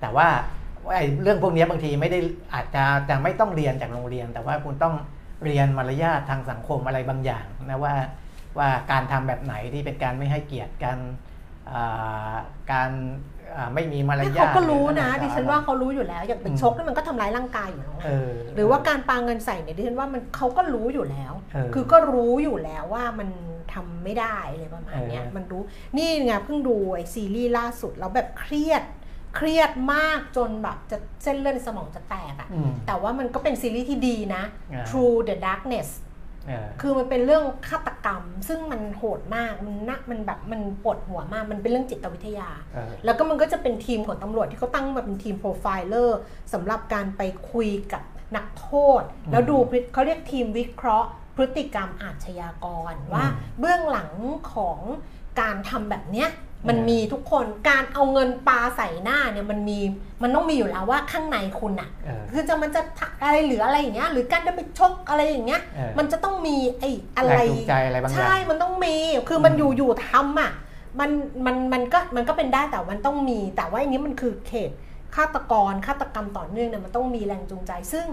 [0.00, 0.28] แต่ว่า
[0.90, 2.18] ไอ้เรื่องพวกนี้บางทีไม่ได้
[2.54, 4.94] อาจจะจะไม่ต้องเรียนจากโรงเรียน แต่ว่าคุณต้อง
[5.44, 7.94] เรียนมารยาททางสังคมอะไรบางอย่างนะว่า
[8.58, 10.98] ว่าการทำแบบไหนที่เป็นการไม่ให้เกียรติกัน
[11.72, 12.34] อ่า
[12.72, 12.90] การ
[13.56, 23.28] อ่าไม่มีมารไม่ยาทเขาก็รู้นะหออดิฉันว่าเขารู้อยู่แล้ว อย่างเป็นอืมชกนี่มันก็ทำร้ายร่างกายอยู่แล้วเออหรือว่าการปาเงินใส่เนี่ยดิฉันว่ามันเขาก็รู้อยู่แล้วเออคือก็รู้อยู่แล้วว่ามัน
[23.72, 25.62] ทำไม่ได้อะไรประมาณเนี้ยเออมันรู้
[25.96, 28.82] นี่ไงเพิ่งดูไอซีรีส์ล่าสุดแล้วแบบเครียด
[29.34, 35.88] เครียดมากจนแบบจะเส้นเลือดในสมองจะแตกอะอืม แต่ว่ามันก็เป็นซีรีส์ที่ดีนะ อ่า Through the Darkness
[36.46, 46.18] เออ คือมันเป็นเรื่องฆาตกรรม ซึ่งมันโหดมาก มันนะมันแบบมันปวดหัวมาก มันเป็นเรื่องจิตวิทยา เออ แล้วก็มันก็จะเป็นทีมของตำรวจที่เขาตั้งมาเป็นทีม profiler
[46.52, 47.22] สำหรับการไป
[47.52, 48.02] คุยกับ
[48.36, 48.70] นักโท
[49.00, 54.12] ษอืมแล้วดูพฤติเขาเรียกทีมวิเคราะห์ พฤติกรรมอาชญากรว่าอืมเบื้องหลัง
[54.54, 54.80] ของ
[55.40, 56.28] การทำแบบเนี้ย
[56.68, 59.78] มันอืมมีทุกคนการเอาเงินปาใส่หน้าเนี่ยมันมี
[60.22, 62.80] มันต้องมีอยู่แล้วว่าข้างในคุณอะเออคือจะมันจะ
[63.22, 68.96] อะไรหรืออะไรอย่างเงี้ยหรือการจะไปชกอะไรอย่างเงี้ยเออมันจะต้องมีไอ้อะแรไรงจูงใจอะไรบางอย่างใช่มันต้องมี
[69.28, 70.52] คือมันอืมอยู่อยู่ทำอะ
[71.00, 71.10] มัน
[71.46, 74.70] มันมันก็มันก็เป็นได้แต่มันต้องมี แต่ว่าอันนี้มันคือเขต
[75.16, 78.06] ฆาตกรฆาตกรรมต่อเนื่องเนี่ยมันต้องมีแรงจูงใจ ซึ่ง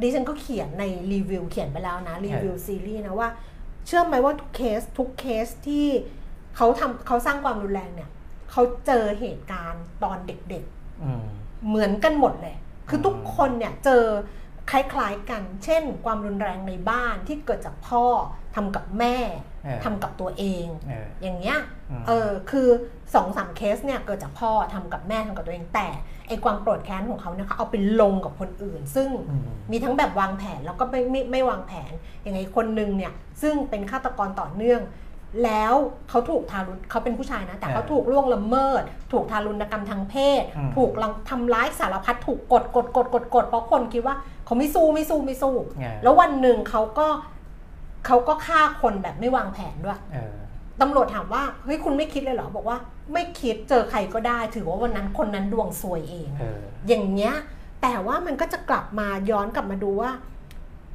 [0.00, 3.28] ดิฉันก็เขียนในรีวิวเขียนไปแล้วนะรีวิวซีรีส์นะว่า
[3.86, 5.86] เชื่อไหมว่าทุกเคสทุกเคสที่
[6.56, 8.10] เขาทำเขาสร้างความรุนแรงเนี่ย
[8.50, 11.24] เขาเจอเหตุการณ์ตอนเด็กๆอืม
[11.68, 12.56] เหมือนกันหมดเลย
[12.88, 14.04] คืออืมทุกคนเนี่ยเจอ
[14.70, 18.04] คล้ายๆกัน เช่น ความรุนแรงในบ้านที่เกิดจากพ่อ
[18.54, 19.16] ทำกับแม่
[19.64, 21.58] เออทำกับตัวเองเอออย่างเงี้ย
[21.90, 22.68] อืมเออคือ
[23.14, 25.88] สองสามเคสเนี่ยเกิดจากพ่อทำกับแม่ทำกับตัวเองแต่
[26.28, 31.92] ไอความโกรธแค้นของเขาเนี่ยเขาเอาไปลงกับคนอื่น ซึ่งอืมมีทั้งแบบวางแผนแล้วก็ไม่ไม่ไม่วางแผน
[32.22, 34.80] อย่างไงคนหนึ่งเนี่ยซึ่งเป็นฆาตกรต่อเนื่อง
[35.44, 35.74] แล้ว
[36.08, 47.06] เขาถูกทารุณเขาเป็นผู้ชายนะ แต่เขาเออถูกล่วงละเมิด ถูกทารุณกรรมทางเพศอืมถูกลังทำร้ายสารพัดถูกกดกดกดกดกดเพราะคนคิดว่าเขาไม่สู้ไม่สู้ไม่สู้เออแล้ววันหนึ่งเขาก็
[48.06, 50.34] เขาก็ฆ่าคนแบบไม่วางแผนด้วยเออ
[50.80, 52.78] ตำรวจถามว่าเฮ้ยคุณไม่คิดเลยเหรอบอกว่า
[53.12, 57.34] ไม่คิดเจอใครก็ได้ ถือว่าวันนั้นคนนั้นดวงซวยเองเอออย่างเงี้ย
[57.82, 60.10] แต่ว่ามันก็จะกลับมาย้อนกลับมาดูว่า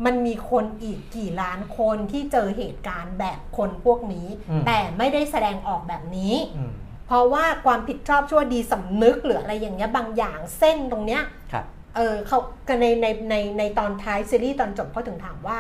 [0.06, 6.72] มันมีคนอีกกี่ล้านคนที่เจอเหตุการณ์แบบคนพวกนี้อืมแต่ไม่ได้แสดงออกแบบนี้อืม
[7.08, 11.22] เพราะว่าความผิดชอบชั่วดีสำนึกหรืออะไรอย่างเงี้ยบางอย่างเส้นตรงเนี้ย
[11.52, 11.66] ครับ
[11.96, 12.40] เออเขา
[12.82, 15.58] ในในในในตอนท้ายซีรีส์ตอนจบเขาถึงถามว่า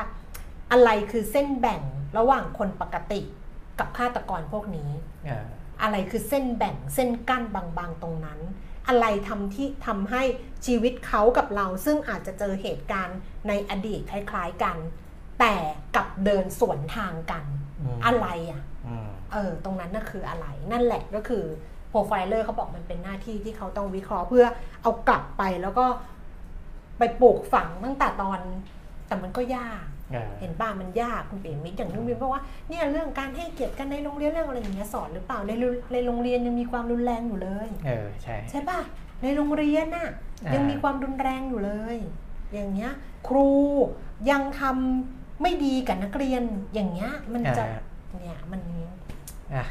[0.71, 1.81] อะไรคือเส้นแบ่ง
[2.17, 3.21] ระหว่างคนปกติ
[3.79, 4.89] กับฆาตกรพวกนี้
[5.25, 5.45] เออ
[5.81, 8.39] อะไรคือเส้นแบ่งเส้นกั้นบางๆตรงนั้น
[8.87, 10.23] อะไรทำที่ทำให้
[10.65, 14.77] ชีวิตเขากับเรา ซึ่งอาจจะเจอเหตุการณ์ในอดีตคล้าย ๆกัน
[15.39, 15.53] แต่
[15.95, 17.43] กลับเดินสวนทางกัน
[17.81, 21.43] อืมอะไรอะอืมเออตรงนั้นน่ะคืออะไรนั่นแหละก็คือ
[21.89, 24.45] โปรไฟเลอร์เขาบอกมันเป็นหน้าที่ที่เขาต้องวิเคราะห์เพื่อ
[24.81, 25.85] เอากลับไปแล้วก็
[26.99, 28.39] ไปปลูกฝังตั้งแต่ตอน
[29.07, 38.79] แต่มันก็ยาก เออเห็นป่ะมันยากคุณเป๋มิตรอย่างนุ่มวิวเพราะว่าเนี่ยเรื่องการให้เกียรติกันในโรงเรียนเรื่องอะไรอย่างเงี้ยสอนหรือเปล่าในโรงในโรงเรียนยังมีความรุนแรงอยู่เลยเออใช่ใช่ป่ะ
[39.21, 40.07] ในโรงเรียนน่ะ
[40.45, 41.97] อ่ายัยังมีความรุนแรงอยู่เลย
[42.53, 42.91] อย่างเงี้ย
[43.27, 43.49] ครู
[44.31, 46.43] ยังทำไม่ดีกับนักเรียน
[46.73, 47.81] อย่างเงี้ยมันจะอ่า
[48.21, 48.61] เนี่ยมัน
[49.55, 49.65] อะ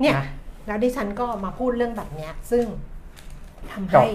[0.00, 0.26] เนี่ยนะ
[0.66, 2.64] แล้วดิฉันก็มาพูดเรื่องแบบเนี้ยซึ่ง
[3.72, 4.08] ทำจให้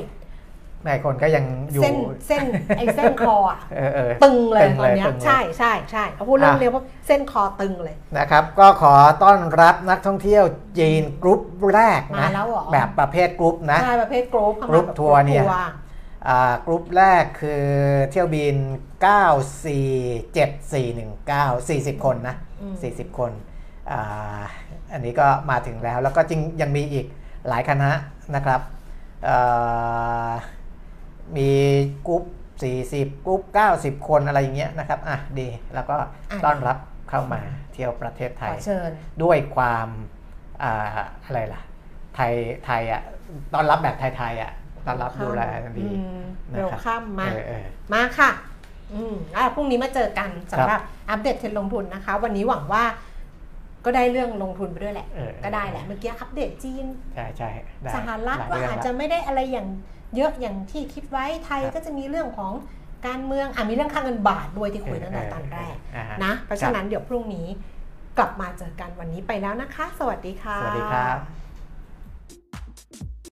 [0.85, 1.95] บนายคนก็ยังอยู่ เส้น
[2.27, 2.45] เส้น
[2.77, 10.43] ไอ้เส้นคออะเออเออตึงเลยตึงตเลยอนเนี้ยตึงเลยใช่ใช่ใช่พอพูดเรื่องอะเนี้ยปุ๊บเส้นคอตึงเลยนะครับ ก็ขอต้อนรับนักท่องเที่ยว
[10.79, 11.41] จีนกรุ๊ป
[11.73, 15.51] แรกมานะแล้วเหรอแบบประเภทกรุ๊ปนะใช่ประเภทกรุ๊ปเข้ามากรุ๊ปแบบทัวร์เนี่ยกรุ๊ป
[16.27, 17.63] อ่ากรุ๊ปแรกคือ
[18.11, 18.55] เที่ยวบิน
[19.19, 23.31] 947 419 40 คนนะอืม40 คน
[23.91, 24.41] อ่า
[24.93, 27.05] อันนี้ก็มาถึงแล้วแล้วก็จริงยังมีอีก
[27.47, 27.91] หลายคณะ
[28.35, 28.61] นะครับ
[29.27, 30.31] อ่า
[31.37, 31.49] มี
[32.07, 32.23] กรุ๊ป
[32.73, 33.41] 40 กรุ๊ป
[33.75, 35.97] 90 คนอะไรอย่างเงี้ยนะครับ อะดี แล้วก็
[36.31, 36.77] อะต้อนรับ
[37.09, 37.41] เข้ามา
[37.73, 38.91] เที่ยวประเทศไทขอยเชิญ
[39.23, 39.87] ด้วยความ
[40.63, 41.61] อ่าอะไรล่ะ
[42.15, 42.33] ไทย
[42.65, 43.01] ไทยอะ
[43.53, 44.51] ต้อนรับแบบไทยๆอะ
[44.85, 45.41] ต้อนรับดูแล
[45.79, 46.21] ดีอืม
[46.51, 48.29] นะเร็วครับข้ามมาเออเออมาค่ะ
[48.93, 52.83] อืมอะพรุ่งนี้มาเจอกันสำหครัรับบอัปเดตเทรนด์ลงทุนนะคะ วันนี้หวังว่า
[53.85, 57.49] ก็ได้เรื่องลงทุนไปด้วยแหละเออก็ได้แหละ เมื่อกี้อัปเดตจีน ใช่ใช่
[57.81, 59.67] ได้สหรัฐหลยว่าเรื่องอาจละจะไม่ได้อะไรอย่าง
[60.15, 62.51] เยอะอย่างที่คิดไว้ไทยครับก็จะมีเรื่องของ
[63.07, 67.47] การเมืองอะมีเรื่องค่าเงินบาทด้วยที่คุยตั้งแต่ตอนแรกเออเออนะเพราะฉะนั้นเดี๋ยวพรุ่งนี้
[68.17, 71.38] กลับมาเจอกันวันนี้ไปแล้วนะคะ สวัสดีค่ะ สวัสดีครับ